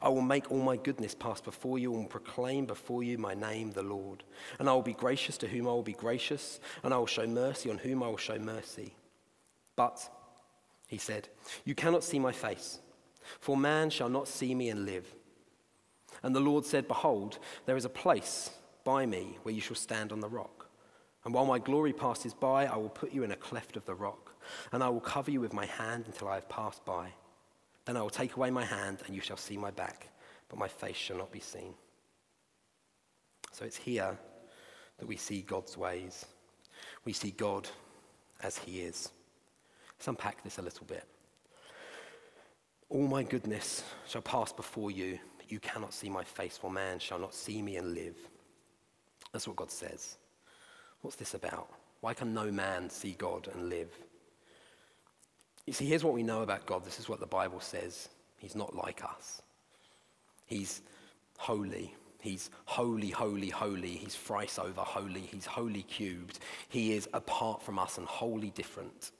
I 0.00 0.08
will 0.08 0.22
make 0.22 0.50
all 0.50 0.62
my 0.62 0.76
goodness 0.76 1.14
pass 1.14 1.40
before 1.40 1.78
you 1.78 1.94
and 1.96 2.08
proclaim 2.08 2.64
before 2.64 3.02
you 3.02 3.18
my 3.18 3.34
name, 3.34 3.70
the 3.70 3.82
Lord. 3.82 4.24
And 4.58 4.68
I 4.68 4.72
will 4.72 4.82
be 4.82 4.94
gracious 4.94 5.36
to 5.38 5.48
whom 5.48 5.66
I 5.66 5.70
will 5.70 5.82
be 5.82 5.92
gracious, 5.92 6.60
and 6.82 6.94
I 6.94 6.96
will 6.96 7.06
show 7.06 7.26
mercy 7.26 7.70
on 7.70 7.78
whom 7.78 8.02
I 8.02 8.08
will 8.08 8.16
show 8.16 8.38
mercy. 8.38 8.94
But, 9.76 10.08
he 10.86 10.98
said, 10.98 11.28
you 11.64 11.74
cannot 11.74 12.04
see 12.04 12.18
my 12.18 12.32
face, 12.32 12.80
for 13.40 13.56
man 13.56 13.90
shall 13.90 14.08
not 14.08 14.28
see 14.28 14.54
me 14.54 14.70
and 14.70 14.86
live. 14.86 15.06
And 16.24 16.34
the 16.34 16.40
Lord 16.40 16.64
said, 16.64 16.88
Behold, 16.88 17.38
there 17.66 17.76
is 17.76 17.84
a 17.84 17.90
place 17.90 18.50
by 18.82 19.04
me 19.04 19.36
where 19.42 19.54
you 19.54 19.60
shall 19.60 19.76
stand 19.76 20.10
on 20.10 20.20
the 20.20 20.28
rock. 20.28 20.66
And 21.22 21.34
while 21.34 21.44
my 21.44 21.58
glory 21.58 21.92
passes 21.92 22.32
by, 22.32 22.64
I 22.64 22.76
will 22.76 22.88
put 22.88 23.12
you 23.12 23.24
in 23.24 23.30
a 23.30 23.36
cleft 23.36 23.76
of 23.76 23.84
the 23.84 23.94
rock, 23.94 24.32
and 24.72 24.82
I 24.82 24.88
will 24.88 25.00
cover 25.00 25.30
you 25.30 25.42
with 25.42 25.52
my 25.52 25.66
hand 25.66 26.04
until 26.06 26.28
I 26.28 26.36
have 26.36 26.48
passed 26.48 26.82
by. 26.86 27.10
Then 27.84 27.98
I 27.98 28.02
will 28.02 28.08
take 28.08 28.36
away 28.36 28.50
my 28.50 28.64
hand, 28.64 29.00
and 29.06 29.14
you 29.14 29.20
shall 29.20 29.36
see 29.36 29.58
my 29.58 29.70
back, 29.70 30.08
but 30.48 30.58
my 30.58 30.66
face 30.66 30.96
shall 30.96 31.18
not 31.18 31.30
be 31.30 31.40
seen. 31.40 31.74
So 33.52 33.66
it's 33.66 33.76
here 33.76 34.18
that 34.98 35.06
we 35.06 35.16
see 35.16 35.42
God's 35.42 35.76
ways. 35.76 36.24
We 37.04 37.12
see 37.12 37.32
God 37.32 37.68
as 38.42 38.56
He 38.56 38.80
is. 38.80 39.10
Let's 39.98 40.08
unpack 40.08 40.42
this 40.42 40.56
a 40.56 40.62
little 40.62 40.86
bit. 40.86 41.04
All 42.88 43.06
my 43.06 43.24
goodness 43.24 43.84
shall 44.08 44.22
pass 44.22 44.52
before 44.52 44.90
you, 44.90 45.18
you 45.48 45.60
cannot 45.60 45.94
see 45.94 46.08
my 46.08 46.24
face, 46.24 46.56
for 46.56 46.70
man 46.70 46.98
shall 46.98 47.18
not 47.18 47.34
see 47.34 47.62
me 47.62 47.76
and 47.76 47.94
live. 47.94 48.16
That's 49.32 49.46
what 49.48 49.56
God 49.56 49.70
says. 49.70 50.16
What's 51.00 51.16
this 51.16 51.34
about? 51.34 51.68
Why 52.00 52.14
can 52.14 52.34
no 52.34 52.50
man 52.50 52.88
see 52.90 53.12
God 53.18 53.48
and 53.52 53.68
live? 53.68 53.90
You 55.66 55.72
see, 55.72 55.86
here's 55.86 56.04
what 56.04 56.14
we 56.14 56.22
know 56.22 56.42
about 56.42 56.66
God. 56.66 56.84
This 56.84 56.98
is 56.98 57.08
what 57.08 57.20
the 57.20 57.26
Bible 57.26 57.60
says 57.60 58.08
He's 58.36 58.54
not 58.54 58.74
like 58.76 59.02
us. 59.02 59.40
He's 60.46 60.82
holy. 61.38 61.94
He's 62.20 62.50
holy, 62.64 63.10
holy, 63.10 63.50
holy. 63.50 63.96
He's 63.96 64.14
thrice 64.14 64.58
over 64.58 64.80
holy. 64.80 65.20
He's 65.20 65.46
holy 65.46 65.82
cubed. 65.82 66.38
He 66.68 66.92
is 66.92 67.08
apart 67.12 67.62
from 67.62 67.78
us 67.78 67.98
and 67.98 68.06
wholly 68.06 68.50
different. 68.50 69.12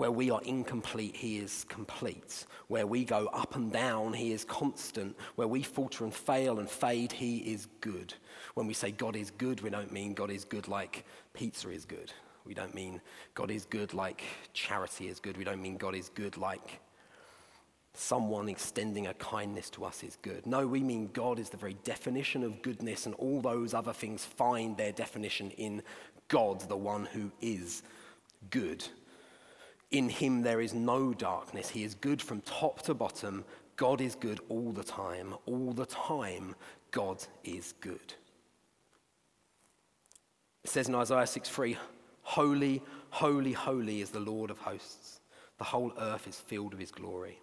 Where 0.00 0.10
we 0.10 0.30
are 0.30 0.40
incomplete, 0.44 1.14
He 1.14 1.36
is 1.36 1.66
complete. 1.68 2.46
Where 2.68 2.86
we 2.86 3.04
go 3.04 3.26
up 3.34 3.54
and 3.54 3.70
down, 3.70 4.14
He 4.14 4.32
is 4.32 4.46
constant. 4.46 5.14
Where 5.34 5.46
we 5.46 5.62
falter 5.62 6.04
and 6.04 6.14
fail 6.14 6.58
and 6.58 6.70
fade, 6.70 7.12
He 7.12 7.52
is 7.52 7.68
good. 7.82 8.14
When 8.54 8.66
we 8.66 8.72
say 8.72 8.92
God 8.92 9.14
is 9.14 9.30
good, 9.30 9.60
we 9.60 9.68
don't 9.68 9.92
mean 9.92 10.14
God 10.14 10.30
is 10.30 10.46
good 10.46 10.68
like 10.68 11.04
pizza 11.34 11.68
is 11.68 11.84
good. 11.84 12.14
We 12.46 12.54
don't 12.54 12.74
mean 12.74 13.02
God 13.34 13.50
is 13.50 13.66
good 13.66 13.92
like 13.92 14.22
charity 14.54 15.08
is 15.08 15.20
good. 15.20 15.36
We 15.36 15.44
don't 15.44 15.60
mean 15.60 15.76
God 15.76 15.94
is 15.94 16.08
good 16.08 16.38
like 16.38 16.80
someone 17.92 18.48
extending 18.48 19.06
a 19.08 19.12
kindness 19.12 19.68
to 19.68 19.84
us 19.84 20.02
is 20.02 20.16
good. 20.22 20.46
No, 20.46 20.66
we 20.66 20.82
mean 20.82 21.10
God 21.12 21.38
is 21.38 21.50
the 21.50 21.58
very 21.58 21.76
definition 21.84 22.42
of 22.42 22.62
goodness, 22.62 23.04
and 23.04 23.14
all 23.16 23.42
those 23.42 23.74
other 23.74 23.92
things 23.92 24.24
find 24.24 24.78
their 24.78 24.92
definition 24.92 25.50
in 25.58 25.82
God, 26.28 26.66
the 26.70 26.76
one 26.78 27.04
who 27.04 27.30
is 27.42 27.82
good. 28.48 28.82
In 29.90 30.08
him 30.08 30.42
there 30.42 30.60
is 30.60 30.72
no 30.72 31.12
darkness. 31.12 31.70
He 31.70 31.84
is 31.84 31.94
good 31.94 32.22
from 32.22 32.40
top 32.42 32.82
to 32.82 32.94
bottom. 32.94 33.44
God 33.76 34.00
is 34.00 34.14
good 34.14 34.40
all 34.48 34.72
the 34.72 34.84
time. 34.84 35.34
All 35.46 35.72
the 35.72 35.86
time, 35.86 36.54
God 36.90 37.24
is 37.42 37.74
good. 37.80 38.14
It 40.62 40.70
says 40.70 40.88
in 40.88 40.94
Isaiah 40.94 41.26
6 41.26 41.48
3, 41.48 41.76
Holy, 42.22 42.82
holy, 43.10 43.52
holy 43.52 44.00
is 44.00 44.10
the 44.10 44.20
Lord 44.20 44.50
of 44.50 44.58
hosts. 44.58 45.20
The 45.58 45.64
whole 45.64 45.92
earth 45.98 46.28
is 46.28 46.36
filled 46.36 46.72
with 46.72 46.80
his 46.80 46.92
glory. 46.92 47.38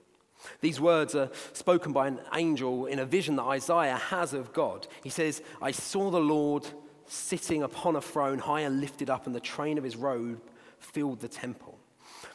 These 0.62 0.80
words 0.80 1.16
are 1.16 1.30
spoken 1.54 1.92
by 1.92 2.08
an 2.08 2.20
angel 2.34 2.86
in 2.86 3.00
a 3.00 3.06
vision 3.06 3.36
that 3.38 3.44
Isaiah 3.44 3.98
has 3.98 4.34
of 4.34 4.54
God. 4.54 4.88
He 5.04 5.10
says, 5.10 5.42
I 5.62 5.72
saw 5.72 6.10
the 6.10 6.20
Lord 6.20 6.66
sitting 7.08 7.64
upon 7.64 7.96
a 7.96 8.02
throne, 8.02 8.40
high 8.40 8.62
and 8.62 8.80
lifted 8.80 9.10
up, 9.10 9.26
and 9.26 9.36
the 9.36 9.40
train 9.40 9.78
of 9.78 9.84
his 9.84 9.96
robe 9.96 10.42
filled 10.80 11.20
the 11.20 11.28
temple. 11.28 11.77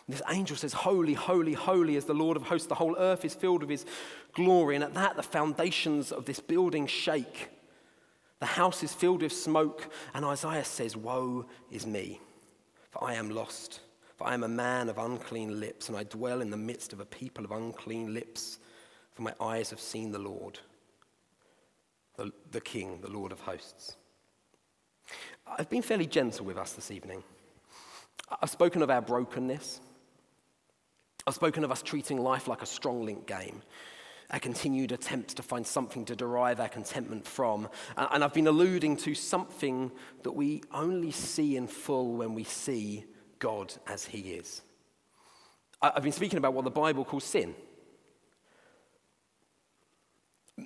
This 0.09 0.23
angel 0.29 0.57
says, 0.57 0.73
Holy, 0.73 1.15
holy, 1.15 1.53
holy 1.53 1.97
is 1.97 2.05
the 2.05 2.15
Lord 2.15 2.37
of 2.37 2.45
hosts. 2.45 2.67
The 2.67 2.75
whole 2.75 2.97
earth 2.99 3.25
is 3.25 3.35
filled 3.35 3.63
with 3.63 3.71
his 3.71 3.87
glory. 4.35 4.75
And 4.75 4.85
at 4.85 4.95
that, 4.95 5.17
the 5.17 5.23
foundations 5.23 6.13
of 6.13 6.25
this 6.25 6.41
building 6.41 6.87
shake. 6.87 7.49
The 8.41 8.47
house 8.47 8.83
is 8.83 8.93
filled 8.93 9.23
with 9.23 9.33
smoke. 9.33 9.93
And 10.15 10.25
Isaiah 10.25 10.65
says, 10.65 10.97
Woe 10.97 11.47
is 11.71 11.87
me, 11.87 12.21
for 12.91 13.05
I 13.05 13.15
am 13.15 13.31
lost. 13.31 13.81
For 14.17 14.27
I 14.27 14.35
am 14.35 14.45
a 14.45 14.49
man 14.49 14.89
of 14.89 14.99
unclean 14.99 15.59
lips, 15.61 15.89
and 15.89 15.97
I 15.97 16.05
dwell 16.05 16.41
in 16.41 16.51
the 16.51 16.57
midst 16.57 16.93
of 16.93 17.01
a 17.01 17.05
people 17.05 17.45
of 17.45 17.51
unclean 17.51 18.13
lips. 18.13 18.59
For 19.15 19.23
my 19.23 19.35
eyes 19.41 19.71
have 19.71 19.81
seen 19.81 20.13
the 20.13 20.19
Lord, 20.19 20.59
the, 22.17 22.33
the 22.51 22.61
King, 22.61 23.01
the 23.01 23.11
Lord 23.11 23.33
of 23.33 23.41
hosts. 23.41 23.97
I've 25.47 25.71
been 25.71 25.83
fairly 25.83 26.07
gentle 26.07 26.47
with 26.47 26.57
us 26.57 26.73
this 26.73 26.91
evening. 26.91 27.23
I've 28.41 28.51
spoken 28.51 28.83
of 28.83 28.91
our 28.91 29.03
brokenness. 29.03 29.81
I've 31.27 31.35
spoken 31.35 31.65
of 31.65 31.71
us 31.71 31.83
treating 31.83 32.19
life 32.19 32.49
like 32.49 32.63
a 32.63 32.67
strong 32.67 33.05
link 33.05 33.27
game, 33.27 33.63
our 34.31 34.41
continued 34.41 34.93
attempts 34.93 35.35
to 35.35 35.43
find 35.43 35.67
something 35.67 36.05
to 36.07 36.17
derive 36.17 36.59
our 36.59 36.69
contentment 36.69 37.27
from. 37.27 37.69
And 37.97 38.25
I've 38.25 38.35
been 38.35 38.47
alluding 38.47 38.97
to 38.99 39.15
something 39.15 39.93
that 40.23 40.33
we 40.33 40.63
only 40.73 41.11
see 41.11 41.57
in 41.57 41.67
full 41.67 42.15
when 42.15 42.35
we 42.35 42.45
see 42.45 43.05
God 43.39 43.75
as 43.87 44.05
He 44.05 44.33
is. 44.33 44.63
I've 45.81 46.03
been 46.03 46.13
speaking 46.13 46.39
about 46.39 46.55
what 46.55 46.65
the 46.65 46.71
Bible 46.71 47.05
calls 47.05 47.25
sin. 47.25 47.55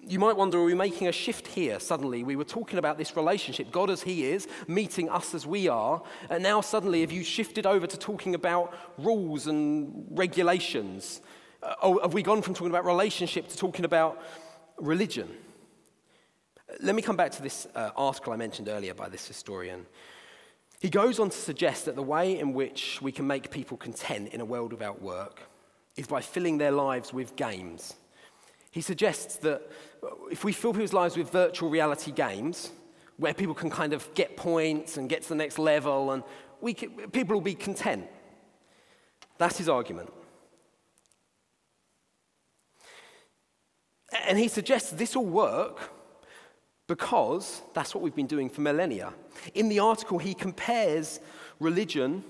You 0.09 0.21
might 0.21 0.37
wonder, 0.37 0.59
are 0.59 0.65
we 0.65 0.75
making 0.75 1.09
a 1.09 1.13
shift 1.13 1.49
here 1.49 1.81
suddenly? 1.81 2.23
We 2.23 2.37
were 2.37 2.45
talking 2.45 2.79
about 2.79 2.97
this 2.97 3.17
relationship, 3.17 3.73
God 3.73 3.91
as 3.91 4.03
He 4.03 4.25
is, 4.25 4.47
meeting 4.69 5.09
us 5.09 5.35
as 5.35 5.47
we 5.47 5.67
are, 5.69 6.01
and 6.31 6.43
now 6.43 6.61
suddenly 6.61 7.01
have 7.01 7.11
you 7.11 7.25
shifted 7.25 7.67
over 7.67 7.87
to 7.87 7.99
talking 7.99 8.35
about 8.35 8.73
rules 8.99 9.49
and 9.49 10.07
regulations? 10.11 11.21
Uh, 11.63 11.99
have 12.03 12.15
we 12.15 12.23
gone 12.23 12.41
from 12.41 12.55
talking 12.55 12.71
about 12.71 12.85
relationship 12.85 13.49
to 13.49 13.57
talking 13.57 13.85
about 13.85 14.23
religion? 14.79 15.29
let 16.81 16.95
me 16.95 17.03
come 17.03 17.17
back 17.17 17.31
to 17.33 17.43
this 17.43 17.67
uh, 17.75 17.91
article 17.97 18.33
I 18.33 18.37
mentioned 18.37 18.69
earlier 18.69 18.95
by 18.95 19.09
this 19.09 19.27
historian. 19.27 19.87
He 20.81 20.91
goes 20.91 21.19
on 21.19 21.31
to 21.31 21.37
suggest 21.37 21.87
that 21.87 21.97
the 21.97 22.03
way 22.03 22.39
in 22.39 22.53
which 22.53 23.01
we 23.01 23.13
can 23.13 23.27
make 23.27 23.51
people 23.51 23.77
content 23.77 24.29
in 24.33 24.41
a 24.41 24.45
world 24.45 24.73
without 24.73 25.01
work 25.01 25.41
is 25.97 26.07
by 26.07 26.21
filling 26.21 26.59
their 26.59 26.73
lives 26.73 27.13
with 27.13 27.37
games. 27.37 27.95
He 28.77 28.83
suggests 28.83 29.37
that 29.37 29.63
if 30.31 30.45
we 30.45 30.53
fill 30.53 30.75
people's 30.75 30.93
lives 30.93 31.17
with 31.17 31.31
virtual 31.31 31.71
reality 31.71 32.13
games, 32.13 32.73
where 33.17 33.33
people 33.33 33.55
can 33.55 33.71
kind 33.71 33.95
of 33.95 34.13
get 34.13 34.37
points 34.37 34.99
and 34.99 35.09
get 35.09 35.23
to 35.23 35.31
the 35.31 35.35
next 35.35 35.59
level, 35.59 36.11
and 36.11 36.23
we 36.61 36.75
can, 36.75 36.91
people 37.11 37.37
will 37.37 37.41
be 37.41 37.55
content. 37.55 38.07
That's 39.39 39.57
his 39.57 39.71
argument. 39.71 40.13
And 44.29 44.39
he 44.39 44.49
suggests 44.49 44.91
this 44.91 45.17
will 45.17 45.25
work 45.25 45.91
because 46.87 47.63
that's 47.73 47.95
what 47.95 48.05
we've 48.05 48.15
been 48.15 48.27
doing 48.27 48.51
for 48.51 48.61
millennia. 48.61 49.15
In 49.55 49.71
the 49.71 49.79
article, 49.79 50.19
he 50.19 50.35
compares 50.35 51.19
religion 51.61 52.23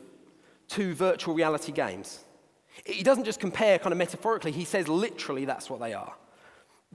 to 0.68 0.94
virtual 0.94 1.34
reality 1.34 1.72
games. 1.72 2.20
He 2.84 3.02
doesn't 3.02 3.24
just 3.24 3.40
compare 3.40 3.80
kind 3.80 3.90
of 3.90 3.98
metaphorically, 3.98 4.52
he 4.52 4.64
says 4.64 4.86
literally 4.86 5.44
that's 5.44 5.68
what 5.68 5.80
they 5.80 5.92
are. 5.92 6.14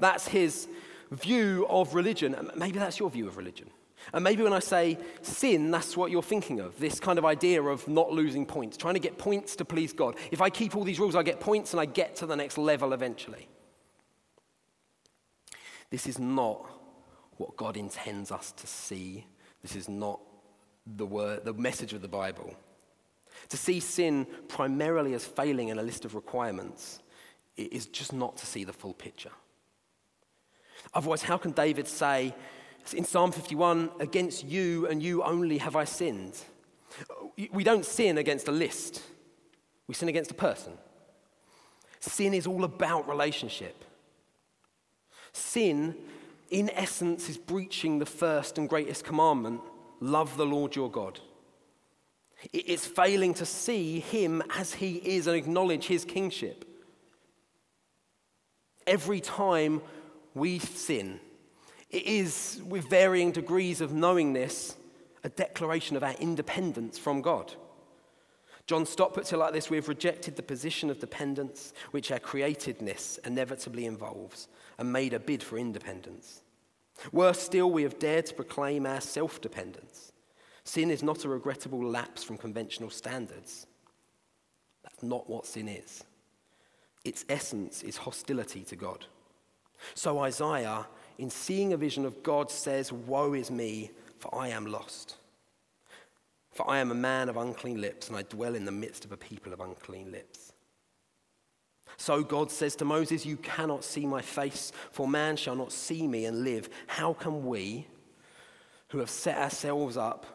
That's 0.02 0.28
his 0.28 0.68
view 1.12 1.66
of 1.70 1.94
religion. 1.94 2.36
Maybe 2.56 2.80
that's 2.80 3.00
your 3.00 3.10
view 3.10 3.28
of 3.28 3.38
religion. 3.38 3.70
And 4.14 4.24
maybe 4.24 4.42
when 4.42 4.52
I 4.52 4.60
say 4.60 4.98
sin, 5.22 5.70
that's 5.70 5.96
what 5.96 6.10
you're 6.10 6.24
thinking 6.24 6.60
of 6.60 6.78
this 6.80 7.00
kind 7.00 7.20
of 7.20 7.24
idea 7.24 7.62
of 7.62 7.88
not 7.88 8.12
losing 8.12 8.48
points, 8.48 8.76
trying 8.76 8.96
to 8.96 9.00
get 9.00 9.20
points 9.20 9.56
to 9.58 9.66
please 9.66 9.94
God. 9.94 10.16
If 10.32 10.42
I 10.42 10.50
keep 10.50 10.76
all 10.76 10.84
these 10.84 11.00
rules, 11.00 11.16
I 11.16 11.22
get 11.22 11.40
points 11.40 11.74
and 11.74 11.80
I 11.80 11.86
get 11.86 12.16
to 12.18 12.26
the 12.26 12.36
next 12.36 12.58
level 12.58 12.94
eventually. 12.94 13.48
This 15.92 16.08
is 16.08 16.18
not 16.18 16.66
what 17.38 17.56
God 17.56 17.78
intends 17.78 18.32
us 18.32 18.52
to 18.54 18.66
see. 18.66 19.28
This 19.62 19.76
is 19.76 19.88
not 19.88 20.20
the, 20.88 21.06
word, 21.06 21.46
the 21.46 21.54
message 21.54 21.94
of 21.94 22.02
the 22.02 22.08
Bible. 22.08 22.56
To 23.50 23.58
see 23.58 23.80
sin 23.80 24.26
primarily 24.48 25.14
as 25.14 25.26
failing 25.26 25.68
in 25.68 25.78
a 25.78 25.84
list 25.84 26.06
of 26.06 26.16
requirements 26.16 27.00
is 27.56 27.86
just 27.86 28.14
not 28.14 28.38
to 28.38 28.48
see 28.48 28.64
the 28.64 28.74
full 28.74 28.94
picture. 28.94 29.32
Otherwise, 30.94 31.24
how 31.24 31.38
can 31.38 31.52
David 31.52 31.88
say 31.88 32.34
in 32.94 33.06
Psalm 33.06 33.32
51, 33.32 33.90
against 34.00 34.46
you 34.46 34.88
and 34.88 35.02
you 35.02 35.24
only 35.24 35.58
have 35.60 35.76
I 35.76 35.86
sinned? 35.86 36.40
We 37.52 37.64
don't 37.64 37.86
sin 37.86 38.18
against 38.18 38.48
a 38.48 38.52
list, 38.52 39.02
we 39.88 39.94
sin 39.94 40.10
against 40.10 40.32
a 40.32 40.36
person. 40.36 40.74
Sin 42.00 42.34
is 42.34 42.48
all 42.48 42.64
about 42.64 43.08
relationship. 43.08 43.86
Sin, 45.34 45.96
in 46.50 46.70
essence, 46.72 47.30
is 47.30 47.38
breaching 47.38 48.00
the 48.00 48.06
first 48.06 48.58
and 48.58 48.68
greatest 48.68 49.06
commandment 49.06 49.62
love 50.02 50.36
the 50.36 50.46
Lord 50.46 50.76
your 50.76 50.90
God. 50.90 51.20
It's 52.52 52.88
failing 52.88 53.36
to 53.36 53.46
see 53.46 54.00
him 54.00 54.42
as 54.58 54.74
he 54.74 54.96
is 54.96 55.28
and 55.28 55.38
acknowledge 55.38 55.86
his 55.86 56.04
kingship. 56.04 56.66
Every 58.88 59.22
time 59.22 59.82
we 60.34 60.60
sin, 60.60 61.20
it 61.90 62.06
is, 62.06 62.62
with 62.66 62.90
varying 62.90 63.32
degrees 63.32 63.82
of 63.82 63.94
knowingness, 63.94 64.76
a 65.24 65.30
declaration 65.30 65.98
of 65.98 66.04
our 66.04 66.14
independence 66.14 66.98
from 66.98 67.22
God. 67.22 67.54
John 68.68 68.86
Stott 68.86 69.14
puts 69.14 69.34
it 69.34 69.38
like 69.38 69.54
this 69.54 69.70
We 69.70 69.78
have 69.78 69.90
rejected 69.90 70.36
the 70.36 70.44
position 70.44 70.90
of 70.90 71.00
dependence 71.00 71.74
which 71.92 72.12
our 72.12 72.20
createdness 72.20 73.20
inevitably 73.26 73.86
involves 73.86 74.48
and 74.78 74.94
made 74.94 75.14
a 75.14 75.20
bid 75.20 75.44
for 75.44 75.58
independence. 75.58 76.42
Worse 77.12 77.40
still, 77.40 77.72
we 77.72 77.84
have 77.84 78.00
dared 78.00 78.28
to 78.28 78.34
proclaim 78.34 78.86
our 78.86 79.02
self 79.02 79.42
dependence. 79.42 80.12
Sin 80.64 80.92
is 80.92 81.04
not 81.04 81.26
a 81.26 81.30
regrettable 81.30 81.84
lapse 81.84 82.24
from 82.24 82.38
conventional 82.38 82.90
standards. 82.90 83.66
That's 84.84 85.04
not 85.04 85.30
what 85.30 85.46
sin 85.46 85.68
is. 85.68 86.04
Its 87.04 87.26
essence 87.30 87.84
is 87.84 87.98
hostility 87.98 88.64
to 88.66 88.76
God. 88.76 89.06
So 89.94 90.20
Isaiah, 90.20 90.88
in 91.18 91.30
seeing 91.30 91.74
a 91.74 91.78
vision 91.78 92.06
of 92.06 92.24
God, 92.24 92.52
says, 92.52 92.92
Woe 92.92 93.34
is 93.34 93.52
me, 93.52 93.92
for 94.18 94.34
I 94.34 94.50
am 94.50 94.66
lost. 94.66 95.18
For 96.52 96.70
I 96.70 96.80
am 96.80 96.92
a 96.92 96.96
man 96.96 97.30
of 97.30 97.38
unclean 97.38 97.80
lips, 97.80 98.08
and 98.08 98.18
I 98.18 98.24
dwell 98.24 98.56
in 98.56 98.66
the 98.66 98.72
midst 98.72 99.06
of 99.06 99.12
a 99.12 99.18
people 99.18 99.54
of 99.54 99.60
unclean 99.60 100.12
lips. 100.12 100.54
So 101.98 102.24
God 102.24 102.52
says 102.52 102.76
to 102.78 102.86
Moses, 102.86 103.26
You 103.26 103.38
cannot 103.38 103.84
see 103.84 104.06
my 104.06 104.22
face, 104.22 104.72
for 104.92 105.08
man 105.08 105.38
shall 105.38 105.56
not 105.56 105.72
see 105.72 106.08
me 106.08 106.26
and 106.26 106.44
live. 106.44 106.70
How 106.88 107.14
can 107.14 107.46
we, 107.46 107.88
who 108.90 109.00
have 109.00 109.10
set 109.10 109.38
ourselves 109.38 109.98
up 109.98 110.26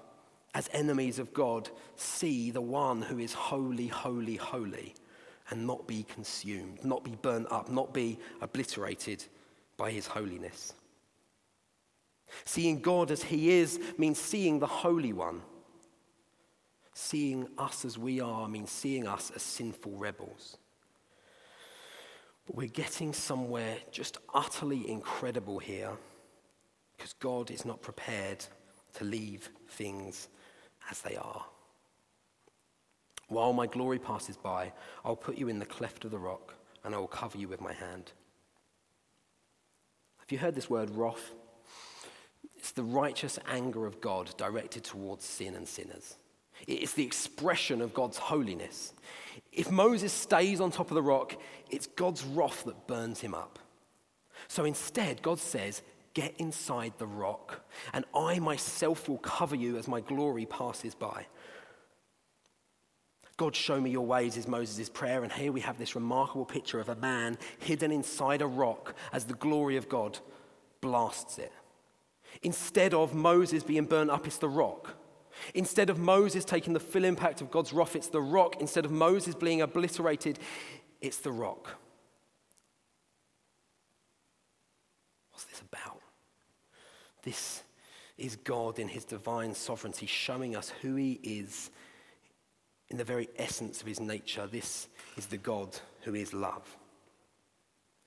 as 0.54 0.70
enemies 0.72 1.18
of 1.18 1.35
God, 1.35 1.68
see 1.96 2.50
the 2.50 2.62
one 2.62 3.02
who 3.02 3.18
is 3.18 3.35
holy, 3.35 3.88
holy, 3.88 4.37
holy, 4.37 4.94
and 5.50 5.66
not 5.66 5.87
be 5.87 6.02
consumed, 6.04 6.82
not 6.82 7.04
be 7.04 7.14
burnt 7.20 7.46
up, 7.50 7.70
not 7.70 7.92
be 7.92 8.18
obliterated 8.40 9.26
by 9.76 9.90
his 9.90 10.06
holiness? 10.06 10.74
Seeing 12.44 12.80
God 12.80 13.10
as 13.10 13.22
he 13.22 13.50
is 13.50 13.80
means 13.96 14.18
seeing 14.18 14.58
the 14.58 14.66
Holy 14.66 15.12
One 15.12 15.42
Seeing 16.98 17.46
us 17.58 17.84
as 17.84 17.98
we 17.98 18.22
are 18.22 18.48
means 18.48 18.70
seeing 18.70 19.06
us 19.06 19.30
as 19.36 19.42
sinful 19.42 19.92
rebels. 19.98 20.56
But 22.46 22.56
we're 22.56 22.68
getting 22.68 23.12
somewhere 23.12 23.76
just 23.92 24.16
utterly 24.32 24.90
incredible 24.90 25.58
here 25.58 25.90
because 26.96 27.12
God 27.12 27.50
is 27.50 27.66
not 27.66 27.82
prepared 27.82 28.46
to 28.94 29.04
leave 29.04 29.50
things 29.68 30.28
as 30.90 31.02
they 31.02 31.16
are. 31.16 31.44
While 33.28 33.52
my 33.52 33.66
glory 33.66 33.98
passes 33.98 34.38
by, 34.38 34.72
I'll 35.04 35.16
put 35.16 35.36
you 35.36 35.48
in 35.48 35.58
the 35.58 35.66
cleft 35.66 36.06
of 36.06 36.12
the 36.12 36.18
rock 36.18 36.54
and 36.82 36.94
I 36.94 36.98
will 36.98 37.08
cover 37.08 37.36
you 37.36 37.46
with 37.46 37.60
my 37.60 37.74
hand. 37.74 38.12
Have 40.26 40.32
you 40.32 40.38
heard 40.38 40.56
this 40.56 40.68
word, 40.68 40.90
wrath? 40.90 41.34
It's 42.56 42.72
the 42.72 42.82
righteous 42.82 43.38
anger 43.46 43.86
of 43.86 44.00
God 44.00 44.34
directed 44.36 44.82
towards 44.82 45.24
sin 45.24 45.54
and 45.54 45.68
sinners. 45.68 46.16
It's 46.66 46.94
the 46.94 47.04
expression 47.04 47.80
of 47.80 47.94
God's 47.94 48.18
holiness. 48.18 48.92
If 49.52 49.70
Moses 49.70 50.12
stays 50.12 50.60
on 50.60 50.72
top 50.72 50.90
of 50.90 50.96
the 50.96 51.02
rock, 51.02 51.36
it's 51.70 51.86
God's 51.86 52.24
wrath 52.24 52.64
that 52.64 52.88
burns 52.88 53.20
him 53.20 53.34
up. 53.34 53.60
So 54.48 54.64
instead, 54.64 55.22
God 55.22 55.38
says, 55.38 55.82
Get 56.12 56.34
inside 56.38 56.94
the 56.98 57.06
rock, 57.06 57.60
and 57.92 58.04
I 58.12 58.40
myself 58.40 59.08
will 59.08 59.18
cover 59.18 59.54
you 59.54 59.76
as 59.76 59.86
my 59.86 60.00
glory 60.00 60.46
passes 60.46 60.94
by. 60.96 61.26
God, 63.37 63.55
show 63.55 63.81
me 63.81 63.90
your 63.90 64.07
ways 64.07 64.37
is 64.37 64.49
Moses' 64.49 64.88
prayer, 64.88 65.22
and 65.22 65.31
here 65.31 65.53
we 65.53 65.61
have 65.61 65.77
this 65.77 65.94
remarkable 65.94 66.46
picture 66.46 66.81
of 66.81 66.88
a 66.88 66.96
man 66.96 67.37
hidden 67.59 67.92
inside 67.92 68.40
a 68.40 68.46
rock 68.46 68.94
as 69.12 69.25
the 69.25 69.35
glory 69.35 69.77
of 69.77 69.88
God 69.88 70.18
blasts 70.81 71.38
it. 71.38 71.53
Instead 72.42 72.94
of 72.94 73.14
Moses 73.14 73.62
being 73.62 73.85
burnt 73.85 74.11
up, 74.11 74.27
it's 74.27 74.38
the 74.38 74.49
rock. 74.49 74.96
Instead 75.55 75.90
of 75.90 75.99
Moses 75.99 76.46
taking 76.46 76.72
the 76.72 76.81
full 76.81 77.05
impact 77.05 77.42
of 77.42 77.51
God's 77.51 77.75
wrath, 77.75 77.94
it's 77.94 78.09
the 78.09 78.22
rock. 78.22 78.57
Instead 78.61 78.87
of 78.87 78.90
Moses 78.90 79.35
being 79.35 79.61
obliterated, 79.61 80.38
it's 81.03 81.18
the 81.18 81.33
rock. 81.33 81.68
What's 85.31 85.44
this 85.44 85.61
about? 85.61 86.01
This 87.22 87.62
is 88.16 88.37
God 88.37 88.79
in 88.79 88.88
his 88.88 89.05
divine 89.05 89.55
sovereignty 89.55 90.07
showing 90.07 90.57
us 90.57 90.70
who 90.81 90.96
he 90.96 91.20
is 91.22 91.70
in 92.88 92.96
the 92.96 93.05
very 93.05 93.29
essence 93.37 93.81
of 93.81 93.87
his 93.87 94.01
nature. 94.01 94.46
This 94.46 94.88
is 95.16 95.27
the 95.27 95.37
God 95.37 95.77
who 96.03 96.14
is 96.14 96.33
love. 96.33 96.77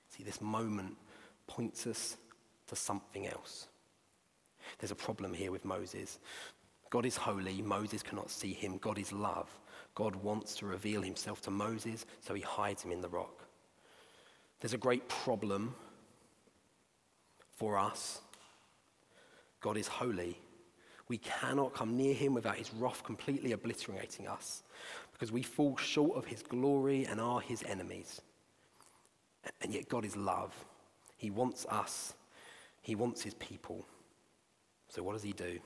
See, 0.08 0.22
this 0.22 0.40
moment 0.40 0.96
points 1.46 1.86
us 1.86 2.16
to 2.68 2.76
something 2.76 3.26
else. 3.26 3.68
There's 4.78 4.90
a 4.90 4.96
problem 4.96 5.34
here 5.34 5.52
with 5.52 5.64
Moses. 5.64 6.18
God 6.90 7.06
is 7.06 7.16
holy, 7.16 7.62
Moses 7.62 8.02
cannot 8.02 8.30
see 8.30 8.52
him. 8.52 8.78
God 8.78 8.98
is 8.98 9.12
love. 9.12 9.48
God 9.94 10.16
wants 10.16 10.54
to 10.56 10.66
reveal 10.66 11.02
himself 11.02 11.40
to 11.42 11.50
Moses, 11.50 12.06
so 12.20 12.34
he 12.34 12.42
hides 12.42 12.82
him 12.82 12.92
in 12.92 13.00
the 13.00 13.08
rock. 13.08 13.44
There's 14.60 14.74
a 14.74 14.78
great 14.78 15.08
problem 15.08 15.74
for 17.56 17.76
us. 17.78 18.20
God 19.60 19.76
is 19.76 19.88
holy. 19.88 20.38
We 21.10 21.18
cannot 21.18 21.74
come 21.74 21.96
near 21.96 22.14
him 22.14 22.34
without 22.34 22.54
his 22.54 22.72
wrath 22.72 23.02
completely 23.02 23.50
obliterating 23.50 24.28
us 24.28 24.62
because 25.12 25.32
we 25.32 25.42
fall 25.42 25.76
short 25.76 26.16
of 26.16 26.24
his 26.24 26.40
glory 26.40 27.04
and 27.04 27.20
are 27.20 27.40
his 27.40 27.64
enemies. 27.64 28.20
And 29.60 29.74
yet, 29.74 29.88
God 29.88 30.04
is 30.04 30.16
love. 30.16 30.54
He 31.16 31.28
wants 31.28 31.66
us, 31.68 32.14
he 32.80 32.94
wants 32.94 33.22
his 33.22 33.34
people. 33.34 33.84
So, 34.88 35.02
what 35.02 35.14
does 35.14 35.24
he 35.24 35.32
do? 35.32 35.58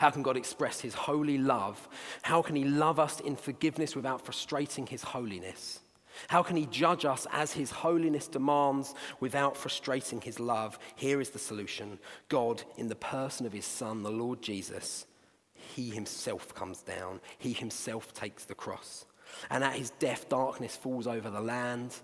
How 0.00 0.10
can 0.10 0.22
God 0.22 0.36
express 0.36 0.80
his 0.80 0.92
holy 0.92 1.38
love? 1.38 1.88
How 2.20 2.42
can 2.42 2.56
he 2.56 2.64
love 2.64 2.98
us 2.98 3.20
in 3.20 3.36
forgiveness 3.36 3.96
without 3.96 4.20
frustrating 4.20 4.86
his 4.86 5.02
holiness? 5.02 5.80
How 6.28 6.42
can 6.42 6.56
he 6.56 6.66
judge 6.66 7.04
us 7.04 7.26
as 7.32 7.52
his 7.52 7.70
holiness 7.70 8.28
demands 8.28 8.94
without 9.20 9.56
frustrating 9.56 10.20
his 10.20 10.40
love? 10.40 10.78
Here 10.94 11.20
is 11.20 11.30
the 11.30 11.38
solution 11.38 11.98
God, 12.28 12.62
in 12.76 12.88
the 12.88 12.94
person 12.94 13.46
of 13.46 13.52
his 13.52 13.66
Son, 13.66 14.02
the 14.02 14.10
Lord 14.10 14.42
Jesus, 14.42 15.06
he 15.54 15.90
himself 15.90 16.54
comes 16.54 16.82
down, 16.82 17.20
he 17.38 17.52
himself 17.52 18.12
takes 18.12 18.44
the 18.44 18.54
cross. 18.54 19.06
And 19.50 19.64
at 19.64 19.74
his 19.74 19.90
death, 19.90 20.28
darkness 20.28 20.76
falls 20.76 21.06
over 21.06 21.30
the 21.30 21.40
land. 21.40 21.96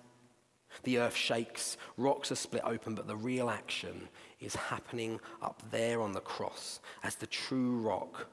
The 0.85 0.99
earth 0.99 1.17
shakes, 1.17 1.77
rocks 1.97 2.33
are 2.33 2.37
split 2.37 2.63
open, 2.65 2.95
but 2.95 3.07
the 3.07 3.17
real 3.17 3.51
action 3.51 4.09
is 4.41 4.55
happening 4.57 5.21
up 5.41 5.63
there 5.71 6.01
on 6.01 6.13
the 6.13 6.21
cross 6.21 6.81
as 7.03 7.15
the 7.15 7.27
true 7.27 7.77
rock 7.77 8.27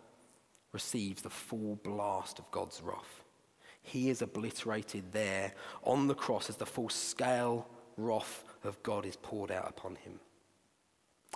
receives 0.71 1.21
the 1.21 1.29
full 1.29 1.75
blast 1.83 2.39
of 2.39 2.49
God's 2.51 2.81
wrath. 2.81 3.18
He 3.81 4.09
is 4.09 4.21
obliterated 4.21 5.11
there 5.11 5.53
on 5.83 6.07
the 6.07 6.15
cross 6.15 6.49
as 6.49 6.57
the 6.57 6.65
full 6.65 6.89
scale 6.89 7.67
wrath 7.97 8.43
of 8.63 8.81
God 8.83 9.05
is 9.05 9.15
poured 9.15 9.51
out 9.51 9.69
upon 9.69 9.95
him. 9.95 10.19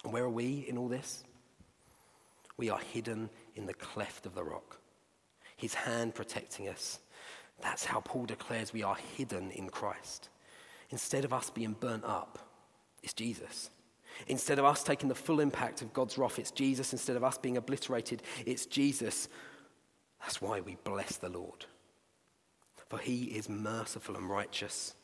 And 0.03 0.13
where 0.13 0.23
are 0.23 0.29
we 0.29 0.65
in 0.67 0.77
all 0.77 0.87
this? 0.87 1.23
We 2.57 2.69
are 2.69 2.79
hidden 2.79 3.29
in 3.55 3.65
the 3.65 3.73
cleft 3.73 4.25
of 4.25 4.35
the 4.35 4.43
rock, 4.43 4.79
his 5.55 5.73
hand 5.73 6.13
protecting 6.13 6.67
us. 6.67 6.99
That's 7.61 7.85
how 7.85 8.01
Paul 8.01 8.25
declares 8.25 8.73
we 8.73 8.83
are 8.83 8.97
hidden 9.17 9.51
in 9.51 9.69
Christ. 9.69 10.29
Instead 10.89 11.25
of 11.25 11.33
us 11.33 11.49
being 11.49 11.75
burnt 11.79 12.03
up, 12.05 12.39
it's 13.01 13.13
Jesus. 13.13 13.69
Instead 14.27 14.59
of 14.59 14.65
us 14.65 14.83
taking 14.83 15.09
the 15.09 15.15
full 15.15 15.39
impact 15.39 15.81
of 15.81 15.93
God's 15.93 16.17
wrath, 16.17 16.37
it's 16.37 16.51
Jesus. 16.51 16.93
Instead 16.93 17.15
of 17.15 17.23
us 17.23 17.37
being 17.37 17.57
obliterated, 17.57 18.21
it's 18.45 18.65
Jesus. 18.65 19.27
That's 20.21 20.41
why 20.41 20.61
we 20.61 20.77
bless 20.83 21.17
the 21.17 21.29
Lord. 21.29 21.65
For 22.89 22.99
he 22.99 23.23
is 23.25 23.49
merciful 23.49 24.15
and 24.15 24.29
righteous 24.29 24.95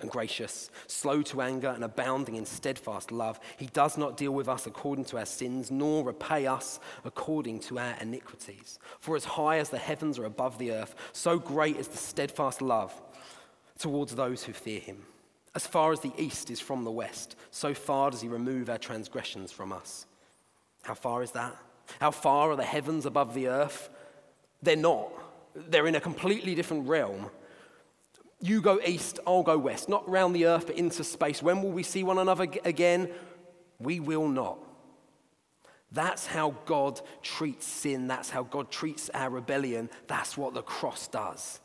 and 0.00 0.10
gracious, 0.10 0.70
slow 0.88 1.22
to 1.22 1.40
anger 1.40 1.68
and 1.68 1.84
abounding 1.84 2.34
in 2.34 2.44
steadfast 2.44 3.12
love. 3.12 3.38
He 3.56 3.66
does 3.66 3.96
not 3.96 4.16
deal 4.16 4.32
with 4.32 4.48
us 4.48 4.66
according 4.66 5.04
to 5.06 5.18
our 5.18 5.26
sins, 5.26 5.70
nor 5.70 6.04
repay 6.04 6.46
us 6.46 6.80
according 7.04 7.60
to 7.60 7.78
our 7.78 7.94
iniquities. 8.00 8.78
For 8.98 9.14
as 9.14 9.24
high 9.24 9.58
as 9.58 9.68
the 9.68 9.78
heavens 9.78 10.18
are 10.18 10.24
above 10.24 10.58
the 10.58 10.72
earth, 10.72 10.94
so 11.12 11.38
great 11.38 11.76
is 11.76 11.88
the 11.88 11.96
steadfast 11.96 12.60
love 12.60 12.92
towards 13.78 14.14
those 14.14 14.42
who 14.42 14.52
fear 14.52 14.80
him. 14.80 15.04
As 15.54 15.66
far 15.66 15.92
as 15.92 16.00
the 16.00 16.12
east 16.18 16.50
is 16.50 16.60
from 16.60 16.82
the 16.82 16.90
west, 16.90 17.36
so 17.52 17.72
far 17.74 18.10
does 18.10 18.20
he 18.20 18.28
remove 18.28 18.68
our 18.68 18.78
transgressions 18.78 19.52
from 19.52 19.72
us. 19.72 20.06
How 20.82 20.94
far 20.94 21.22
is 21.22 21.30
that? 21.32 21.56
How 22.00 22.10
far 22.10 22.50
are 22.50 22.56
the 22.56 22.64
heavens 22.64 23.06
above 23.06 23.34
the 23.34 23.48
earth? 23.48 23.90
They're 24.62 24.76
not. 24.76 25.12
They're 25.54 25.86
in 25.86 25.94
a 25.94 26.00
completely 26.00 26.54
different 26.54 26.88
realm. 26.88 27.30
You 28.40 28.60
go 28.60 28.80
east, 28.84 29.20
I'll 29.26 29.42
go 29.42 29.56
west, 29.56 29.88
not 29.88 30.08
round 30.08 30.34
the 30.34 30.46
earth, 30.46 30.66
but 30.66 30.76
into 30.76 31.04
space. 31.04 31.42
When 31.42 31.62
will 31.62 31.70
we 31.70 31.82
see 31.82 32.02
one 32.02 32.18
another 32.18 32.46
again? 32.64 33.10
We 33.78 34.00
will 34.00 34.28
not. 34.28 34.58
That's 35.92 36.26
how 36.26 36.56
God 36.66 37.00
treats 37.22 37.66
sin. 37.66 38.08
That's 38.08 38.30
how 38.30 38.42
God 38.42 38.70
treats 38.70 39.10
our 39.10 39.30
rebellion. 39.30 39.88
That's 40.08 40.36
what 40.36 40.52
the 40.52 40.62
cross 40.62 41.06
does. 41.06 41.60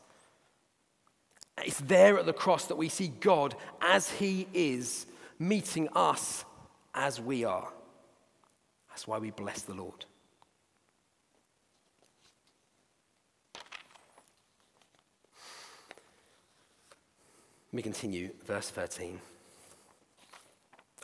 It's 1.64 1.80
there 1.80 2.18
at 2.18 2.26
the 2.26 2.32
cross 2.32 2.66
that 2.66 2.76
we 2.76 2.88
see 2.88 3.08
God 3.08 3.56
as 3.80 4.08
He 4.08 4.46
is, 4.54 5.06
meeting 5.38 5.88
us 5.94 6.44
as 6.94 7.20
we 7.20 7.44
are. 7.44 7.72
That's 8.88 9.06
why 9.06 9.18
we 9.18 9.30
bless 9.30 9.62
the 9.62 9.74
Lord. 9.74 10.04
Let 17.72 17.76
me 17.76 17.82
continue, 17.82 18.30
verse 18.44 18.68
13. 18.70 19.20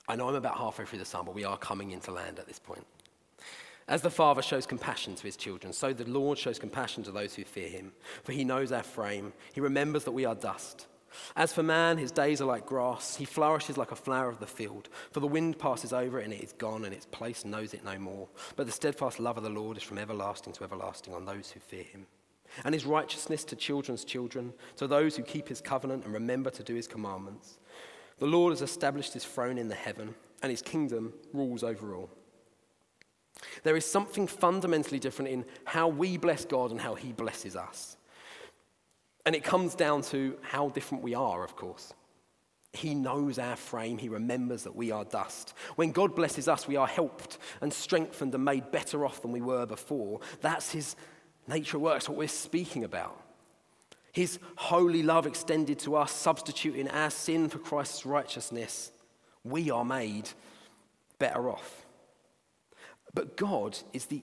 I 0.09 0.17
know 0.17 0.29
I'm 0.29 0.35
about 0.35 0.59
halfway 0.59 0.85
through 0.85 0.99
the 0.99 1.05
psalm, 1.05 1.27
but 1.27 1.35
we 1.35 1.45
are 1.45 1.57
coming 1.57 1.93
into 1.93 2.11
land 2.11 2.41
at 2.41 2.49
this 2.49 2.59
point. 2.59 2.85
As 3.87 4.03
the 4.03 4.11
Father 4.11 4.43
shows 4.43 4.67
compassion 4.67 5.15
to 5.15 5.23
his 5.23 5.37
children, 5.37 5.73
so 5.73 5.93
the 5.93 6.11
Lord 6.11 6.39
shows 6.39 6.59
compassion 6.59 7.05
to 7.05 7.13
those 7.13 7.37
who 7.37 7.45
fear 7.45 7.69
him. 7.69 7.93
For 8.25 8.33
he 8.33 8.43
knows 8.43 8.73
our 8.73 8.83
frame, 8.83 9.33
he 9.53 9.61
remembers 9.61 10.03
that 10.05 10.11
we 10.11 10.25
are 10.25 10.35
dust. 10.35 10.89
As 11.37 11.53
for 11.53 11.63
man, 11.63 11.99
his 11.99 12.11
days 12.11 12.41
are 12.41 12.47
like 12.47 12.67
grass. 12.67 13.15
He 13.15 13.25
flourishes 13.25 13.79
like 13.79 13.93
a 13.93 13.97
flower 13.97 14.29
of 14.29 14.41
the 14.41 14.47
field. 14.47 14.89
For 15.13 15.21
the 15.21 15.29
wind 15.29 15.61
passes 15.61 15.93
over 15.93 16.19
and 16.19 16.33
it 16.33 16.43
is 16.43 16.53
gone, 16.53 16.85
and 16.85 16.93
its 16.93 17.07
place 17.07 17.45
knows 17.45 17.75
it 17.75 17.85
no 17.85 17.97
more. 17.97 18.27
But 18.57 18.67
the 18.67 18.73
steadfast 18.73 19.21
love 19.21 19.37
of 19.37 19.45
the 19.45 19.51
Lord 19.51 19.77
is 19.77 19.85
from 19.85 19.99
everlasting 19.99 20.53
to 20.55 20.65
everlasting 20.65 21.15
on 21.15 21.27
those 21.27 21.53
who 21.53 21.61
fear 21.61 21.85
him 21.85 22.09
and 22.65 22.75
his 22.75 22.87
righteousness 22.87 23.45
to 23.45 23.57
children's 23.57 24.05
children, 24.05 24.53
to 24.77 24.87
those 24.87 25.17
who 25.17 25.23
keep 25.23 25.49
his 25.49 25.61
covenant 25.61 26.05
and 26.05 26.15
remember 26.15 26.51
to 26.51 26.63
do 26.63 26.75
his 26.75 26.89
commandments. 26.89 27.59
The 28.19 28.27
Lord 28.27 28.53
has 28.53 28.63
established 28.63 29.13
his 29.13 29.25
throne 29.25 29.59
in 29.59 29.69
the 29.69 29.75
heaven, 29.75 30.15
and 30.43 30.51
his 30.51 30.63
kingdom 30.63 31.13
rules 31.33 31.63
over 31.63 31.95
all. 31.95 32.11
There 33.63 33.77
is 33.77 33.85
something 33.85 34.27
fundamentally 34.27 34.99
different 34.99 35.31
in 35.31 35.45
how 35.65 35.89
we 35.89 36.17
bless 36.17 36.45
God 36.45 36.71
and 36.71 36.81
how 36.81 36.95
he 36.95 37.13
blesses 37.13 37.57
us. 37.57 37.97
And 39.25 39.35
it 39.35 39.45
comes 39.45 39.75
down 39.75 40.03
to 40.03 40.39
how 40.41 40.69
different 40.69 41.03
we 41.03 41.15
are, 41.15 41.45
of 41.45 41.57
course. 41.57 41.93
He 42.73 42.95
knows 42.95 43.39
our 43.39 43.57
frame. 43.57 43.99
He 43.99 44.09
remembers 44.09 44.63
that 44.65 44.77
we 44.77 44.91
are 44.91 45.05
dust. 45.05 45.55
When 45.77 45.93
God 45.93 46.15
blesses 46.15 46.47
us, 46.47 46.69
we 46.69 46.77
are 46.77 46.87
helped 46.87 47.39
and 47.61 47.73
strengthened 47.73 48.35
and 48.35 48.45
made 48.45 48.71
better 48.71 49.05
off 49.05 49.23
than 49.23 49.33
we 49.33 49.41
were 49.41 49.67
before. 49.67 50.21
That's 50.43 50.71
his 50.71 50.95
nature 51.49 51.79
works, 51.79 52.09
what 52.09 52.19
we're 52.19 52.29
speaking 52.29 52.85
about. 52.85 53.21
His 54.13 54.39
holy 54.57 55.03
love 55.03 55.27
extended 55.27 55.79
to 55.81 55.97
us, 55.97 56.11
substituting 56.11 56.89
our 56.89 57.11
sin 57.11 57.49
for 57.49 57.59
Christ's 57.59 58.07
righteousness. 58.07 58.91
We 59.45 59.71
are 59.71 59.85
made 59.85 60.31
better 61.19 61.51
off. 61.51 61.85
But 63.13 63.37
God 63.37 63.79
is 63.93 64.07
the 64.07 64.23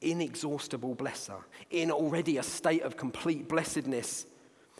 inexhaustible 0.00 0.96
blesser 0.96 1.42
in 1.70 1.90
already 1.90 2.38
a 2.38 2.42
state 2.42 2.82
of 2.82 2.96
complete 2.96 3.48
blessedness. 3.48 4.26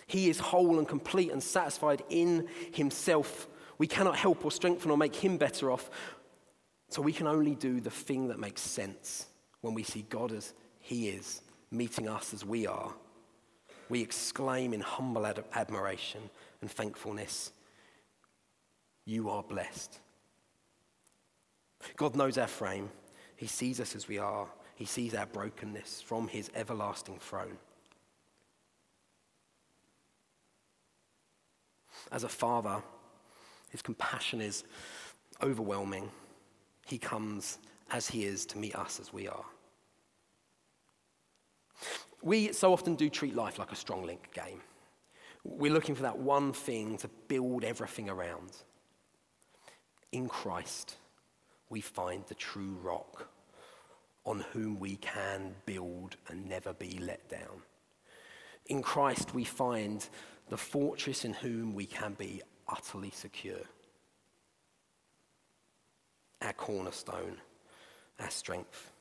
He 0.07 0.29
is 0.29 0.39
whole 0.39 0.79
and 0.79 0.87
complete 0.87 1.33
and 1.33 1.43
satisfied 1.43 2.03
in 2.09 2.49
himself. 2.73 3.49
We 3.79 3.87
cannot 3.87 4.17
help 4.17 4.45
or 4.45 4.53
strengthen 4.53 4.91
or 4.91 4.97
make 4.97 5.17
him 5.17 5.39
better 5.39 5.71
off. 5.71 5.91
So 6.89 7.03
we 7.03 7.13
can 7.13 7.27
only 7.27 7.55
do 7.55 7.81
the 7.81 7.91
thing 7.91 8.29
that 8.29 8.39
makes 8.39 8.61
sense 8.63 9.27
when 9.61 9.75
we 9.75 9.83
see 9.83 10.05
God 10.09 10.33
as 10.33 10.55
he 10.81 11.09
is 11.09 11.41
meeting 11.73 12.09
us 12.09 12.35
as 12.35 12.45
we 12.45 12.67
are, 12.67 12.93
we 13.89 14.01
exclaim 14.01 14.73
in 14.73 14.81
humble 14.81 15.27
ad- 15.27 15.45
admiration 15.55 16.31
and 16.61 16.71
thankfulness, 16.71 17.53
You 19.05 19.31
are 19.31 19.43
blessed. 19.43 19.99
God 21.97 22.15
knows 22.15 22.39
our 22.39 22.47
frame. 22.47 22.89
He 23.37 23.49
sees 23.49 23.81
us 23.81 23.97
as 23.97 24.07
we 24.07 24.19
are. 24.19 24.47
He 24.77 24.85
sees 24.85 25.15
our 25.15 25.27
brokenness 25.27 26.01
from 26.01 26.29
his 26.29 26.51
everlasting 26.55 27.19
throne. 27.19 27.59
As 32.13 32.25
a 32.25 32.29
father, 32.29 32.83
his 33.71 33.83
compassion 33.83 34.41
is 34.41 34.65
overwhelming. 35.43 36.11
He 36.87 36.99
comes 36.99 37.59
as 37.91 38.09
he 38.09 38.25
is 38.25 38.47
to 38.47 38.59
meet 38.59 38.77
us 38.77 39.01
as 39.01 39.13
we 39.13 39.29
are. 39.29 39.45
We 42.23 42.53
so 42.53 42.73
often 42.73 42.95
do 42.95 43.11
treat 43.11 43.35
life 43.35 43.59
like 43.59 43.73
a 43.73 43.77
strong 43.77 44.07
link 44.07 44.31
game. 44.33 44.61
We're 45.45 45.73
looking 45.73 45.97
for 45.97 46.03
that 46.03 46.19
one 46.19 46.53
thing 46.53 46.97
to 46.99 47.09
build 47.27 47.65
everything 47.65 48.09
around. 48.09 48.53
In 50.13 50.29
Christ, 50.29 50.97
we 51.69 51.81
find 51.81 52.25
the 52.27 52.35
true 52.37 52.79
rock 52.81 53.29
on 54.25 54.45
whom 54.53 54.79
we 54.79 54.97
can 54.97 55.55
build 55.67 56.17
and 56.29 56.49
never 56.49 56.73
be 56.73 56.99
let 57.01 57.29
down. 57.29 57.63
In 58.67 58.83
Christ, 58.83 59.35
we 59.35 59.43
find 59.43 60.09
the 60.49 60.57
fortress 60.57 61.25
in 61.25 61.33
whom 61.33 61.75
we 61.75 61.87
can 61.87 62.15
be 62.15 62.41
utterly 62.69 63.11
secure. 63.11 63.65
Our 66.41 66.53
cornerstone, 66.53 67.39
our 68.21 68.31
strength. 68.31 68.92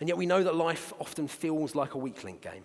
And 0.00 0.08
yet 0.08 0.18
we 0.18 0.26
know 0.26 0.42
that 0.42 0.54
life 0.54 0.92
often 1.00 1.28
feels 1.28 1.74
like 1.74 1.94
a 1.94 1.98
weak 1.98 2.24
link 2.24 2.40
game. 2.40 2.64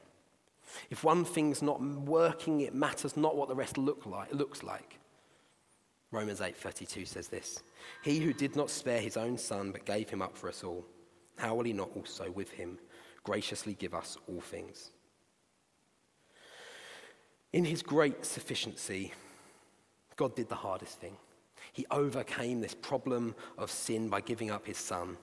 If 0.90 1.04
one 1.04 1.26
thing's 1.26 1.62
not 1.62 1.82
working, 1.82 2.62
it 2.62 2.74
matters 2.74 3.18
not 3.18 3.36
what 3.36 3.50
the 3.50 3.56
rest 3.56 3.78
look 3.78 4.06
like, 4.06 4.34
looks 4.34 4.64
like. 4.64 5.00
Romans 6.12 6.40
8:32 6.42 7.08
says 7.08 7.28
this: 7.28 7.64
He 8.04 8.20
who 8.20 8.34
did 8.34 8.56
not 8.56 8.70
spare 8.70 9.02
his 9.02 9.18
own 9.18 9.38
son 9.38 9.72
but 9.72 9.86
gave 9.86 10.10
him 10.10 10.22
up 10.22 10.38
for 10.38 10.50
us 10.50 10.64
all, 10.64 10.86
how 11.38 11.56
will 11.56 11.64
he 11.64 11.74
not 11.74 11.90
also 11.96 12.30
with 12.32 12.52
him 12.52 12.78
graciously 13.24 13.74
give 13.74 13.94
us 13.94 14.18
all 14.28 14.42
things? 14.42 14.92
In 17.54 17.66
his 17.66 17.82
great 17.82 18.26
sufficiency, 18.26 19.14
God 20.16 20.36
did 20.36 20.50
the 20.50 20.56
hardest 20.56 21.00
thing. 21.00 21.18
He 21.74 21.86
overcame 21.92 22.62
this 22.62 22.76
problem 22.76 23.36
of 23.58 23.72
sin 23.72 24.10
by 24.10 24.22
giving 24.22 24.52
up 24.52 24.66
his 24.66 24.78
son 24.78 25.18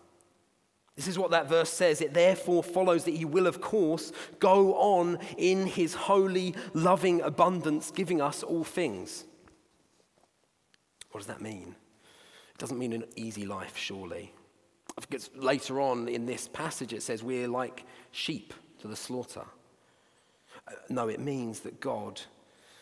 This 0.98 1.06
is 1.06 1.16
what 1.16 1.30
that 1.30 1.48
verse 1.48 1.70
says. 1.70 2.00
It 2.00 2.12
therefore 2.12 2.64
follows 2.64 3.04
that 3.04 3.14
he 3.14 3.24
will, 3.24 3.46
of 3.46 3.60
course, 3.60 4.10
go 4.40 4.74
on 4.74 5.20
in 5.36 5.64
his 5.64 5.94
holy, 5.94 6.56
loving 6.74 7.20
abundance, 7.20 7.92
giving 7.92 8.20
us 8.20 8.42
all 8.42 8.64
things. 8.64 9.24
What 11.12 11.20
does 11.20 11.28
that 11.28 11.40
mean? 11.40 11.76
It 12.50 12.58
doesn't 12.58 12.80
mean 12.80 12.92
an 12.92 13.04
easy 13.14 13.46
life, 13.46 13.76
surely. 13.76 14.32
Because 15.00 15.30
later 15.36 15.80
on 15.80 16.08
in 16.08 16.26
this 16.26 16.48
passage, 16.48 16.92
it 16.92 17.04
says 17.04 17.22
we're 17.22 17.46
like 17.46 17.84
sheep 18.10 18.52
to 18.80 18.88
the 18.88 18.96
slaughter. 18.96 19.44
Uh, 20.66 20.72
no, 20.88 21.06
it 21.06 21.20
means 21.20 21.60
that 21.60 21.78
God 21.78 22.20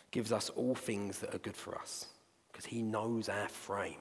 gives 0.09 0.31
us 0.31 0.49
all 0.49 0.73
things 0.73 1.19
that 1.19 1.35
are 1.35 1.39
good 1.39 1.55
for 1.55 1.77
us 1.77 2.07
because 2.51 2.65
he 2.65 2.81
knows 2.81 3.29
our 3.29 3.47
frame. 3.47 3.99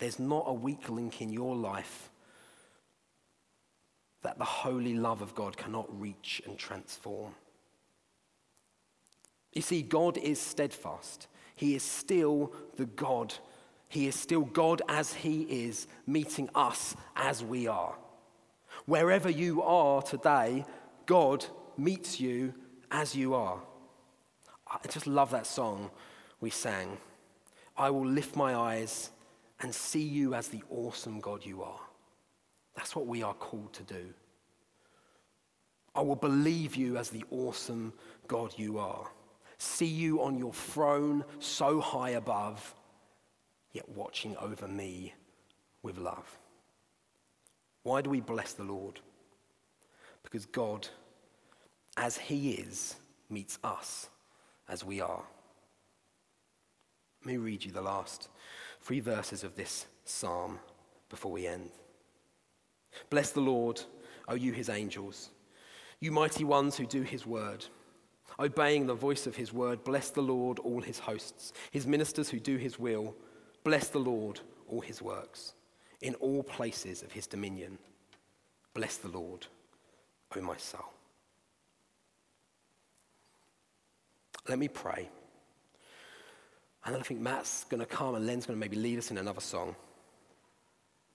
There's 0.00 0.18
not 0.18 0.44
a 0.46 0.52
weak 0.52 0.88
link 0.88 1.20
in 1.20 1.30
your 1.30 1.54
life 1.54 2.10
that 4.22 4.38
the 4.38 4.44
holy 4.44 4.94
love 4.94 5.20
of 5.20 5.34
God 5.34 5.56
cannot 5.56 5.86
reach 6.00 6.42
and 6.46 6.58
transform. 6.58 7.34
You 9.52 9.62
see, 9.62 9.82
God 9.82 10.16
is 10.16 10.40
steadfast. 10.40 11.28
He 11.54 11.74
is 11.74 11.82
still 11.82 12.52
the 12.76 12.86
God. 12.86 13.34
He 13.88 14.06
is 14.06 14.14
still 14.14 14.42
God 14.42 14.80
as 14.88 15.12
He 15.12 15.42
is, 15.42 15.86
meeting 16.06 16.48
us 16.54 16.96
as 17.14 17.44
we 17.44 17.66
are. 17.66 17.94
Wherever 18.86 19.28
you 19.28 19.62
are 19.62 20.00
today, 20.00 20.64
God 21.04 21.44
meets 21.76 22.18
you 22.18 22.54
as 22.90 23.14
you 23.14 23.34
are. 23.34 23.58
I 24.66 24.78
just 24.88 25.06
love 25.06 25.30
that 25.32 25.46
song 25.46 25.90
we 26.40 26.48
sang. 26.48 26.96
I 27.76 27.90
will 27.90 28.06
lift 28.06 28.34
my 28.34 28.54
eyes 28.54 29.10
and 29.60 29.74
see 29.74 30.02
you 30.02 30.34
as 30.34 30.48
the 30.48 30.62
awesome 30.70 31.20
God 31.20 31.44
you 31.44 31.62
are. 31.62 31.80
That's 32.76 32.96
what 32.96 33.06
we 33.06 33.22
are 33.22 33.34
called 33.34 33.72
to 33.74 33.82
do. 33.82 34.14
I 35.94 36.00
will 36.00 36.16
believe 36.16 36.76
you 36.76 36.96
as 36.96 37.10
the 37.10 37.24
awesome 37.30 37.92
God 38.26 38.54
you 38.56 38.78
are. 38.78 39.10
See 39.58 39.86
you 39.86 40.22
on 40.22 40.38
your 40.38 40.52
throne 40.52 41.24
so 41.40 41.80
high 41.80 42.10
above, 42.10 42.74
yet 43.72 43.88
watching 43.88 44.36
over 44.38 44.66
me 44.66 45.14
with 45.82 45.98
love. 45.98 46.38
Why 47.82 48.00
do 48.00 48.10
we 48.10 48.20
bless 48.20 48.52
the 48.52 48.64
Lord? 48.64 49.00
Because 50.22 50.46
God, 50.46 50.88
as 51.96 52.16
He 52.16 52.52
is, 52.52 52.96
meets 53.28 53.58
us 53.64 54.08
as 54.68 54.84
we 54.84 55.00
are. 55.00 55.24
Let 57.24 57.32
me 57.32 57.36
read 57.36 57.64
you 57.64 57.72
the 57.72 57.82
last 57.82 58.28
three 58.80 59.00
verses 59.00 59.44
of 59.44 59.56
this 59.56 59.86
psalm 60.04 60.58
before 61.08 61.32
we 61.32 61.46
end. 61.46 61.70
Bless 63.08 63.30
the 63.30 63.40
Lord, 63.40 63.80
O 64.28 64.34
you 64.34 64.52
his 64.52 64.68
angels, 64.68 65.30
you 66.00 66.10
mighty 66.10 66.44
ones 66.44 66.76
who 66.76 66.86
do 66.86 67.02
his 67.02 67.26
word. 67.26 67.64
Obeying 68.38 68.86
the 68.86 68.94
voice 68.94 69.26
of 69.26 69.36
his 69.36 69.52
word, 69.52 69.84
bless 69.84 70.10
the 70.10 70.22
Lord, 70.22 70.58
all 70.60 70.80
his 70.80 70.98
hosts, 70.98 71.52
his 71.70 71.86
ministers 71.86 72.30
who 72.30 72.40
do 72.40 72.56
his 72.56 72.78
will. 72.78 73.14
Bless 73.64 73.88
the 73.88 73.98
Lord, 73.98 74.40
all 74.68 74.80
his 74.80 75.02
works, 75.02 75.52
in 76.00 76.14
all 76.14 76.42
places 76.42 77.02
of 77.02 77.12
his 77.12 77.26
dominion. 77.26 77.76
Bless 78.72 78.96
the 78.96 79.08
Lord, 79.08 79.46
O 80.34 80.40
my 80.40 80.56
soul. 80.56 80.92
Let 84.48 84.58
me 84.58 84.68
pray. 84.68 85.10
And 86.84 86.94
then 86.94 87.00
I 87.00 87.04
think 87.04 87.20
Matt's 87.20 87.64
going 87.64 87.80
to 87.80 87.86
come 87.86 88.14
and 88.14 88.26
Len's 88.26 88.46
going 88.46 88.58
to 88.58 88.60
maybe 88.60 88.76
lead 88.76 88.98
us 88.98 89.10
in 89.10 89.18
another 89.18 89.40
song. 89.40 89.76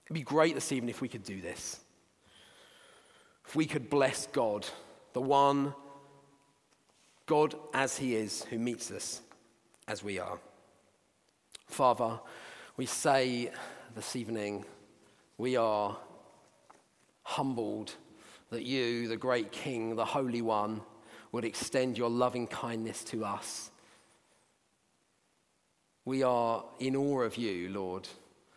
It'd 0.06 0.14
be 0.14 0.22
great 0.22 0.54
this 0.54 0.72
evening 0.72 0.90
if 0.90 1.02
we 1.02 1.08
could 1.08 1.24
do 1.24 1.42
this. 1.42 1.80
If 3.48 3.56
we 3.56 3.66
could 3.66 3.90
bless 3.90 4.28
God, 4.28 4.68
the 5.14 5.22
one 5.22 5.74
God 7.26 7.56
as 7.74 7.98
He 7.98 8.16
is, 8.16 8.44
who 8.46 8.60
meets 8.60 8.92
us 8.92 9.22
as 9.88 10.04
we 10.04 10.20
are. 10.20 10.40
Father, 11.68 12.20
we 12.78 12.86
say 12.86 13.52
this 13.96 14.16
evening, 14.16 14.66
we 15.38 15.56
are 15.56 15.98
humbled 17.24 17.94
that 18.52 18.64
you, 18.64 19.08
the 19.08 19.18
great 19.18 19.52
King, 19.52 19.96
the 19.96 20.06
Holy 20.06 20.42
One, 20.42 20.82
would 21.32 21.44
extend 21.44 21.98
your 21.98 22.10
loving 22.10 22.46
kindness 22.46 23.04
to 23.06 23.26
us 23.26 23.72
we 26.06 26.22
are 26.22 26.64
in 26.80 26.96
awe 26.96 27.22
of 27.22 27.36
you, 27.36 27.70
Lord. 27.70 28.08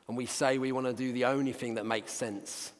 And 0.06 0.16
we 0.16 0.26
say 0.26 0.58
we 0.58 0.72
want 0.72 0.86
to 0.86 0.92
do 0.92 1.12
the 1.12 1.24
only 1.24 1.52
thing 1.52 1.74
that 1.74 1.86
makes 1.86 2.12
sense. 2.12 2.72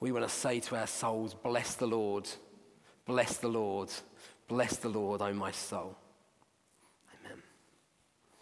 We 0.00 0.12
want 0.12 0.26
to 0.26 0.32
say 0.32 0.60
to 0.60 0.76
our 0.76 0.86
souls, 0.86 1.34
Bless 1.34 1.74
the 1.74 1.86
Lord, 1.86 2.28
bless 3.06 3.36
the 3.38 3.48
Lord, 3.48 3.90
bless 4.48 4.76
the 4.76 4.88
Lord, 4.88 5.20
O 5.20 5.32
my 5.32 5.50
soul. 5.50 5.96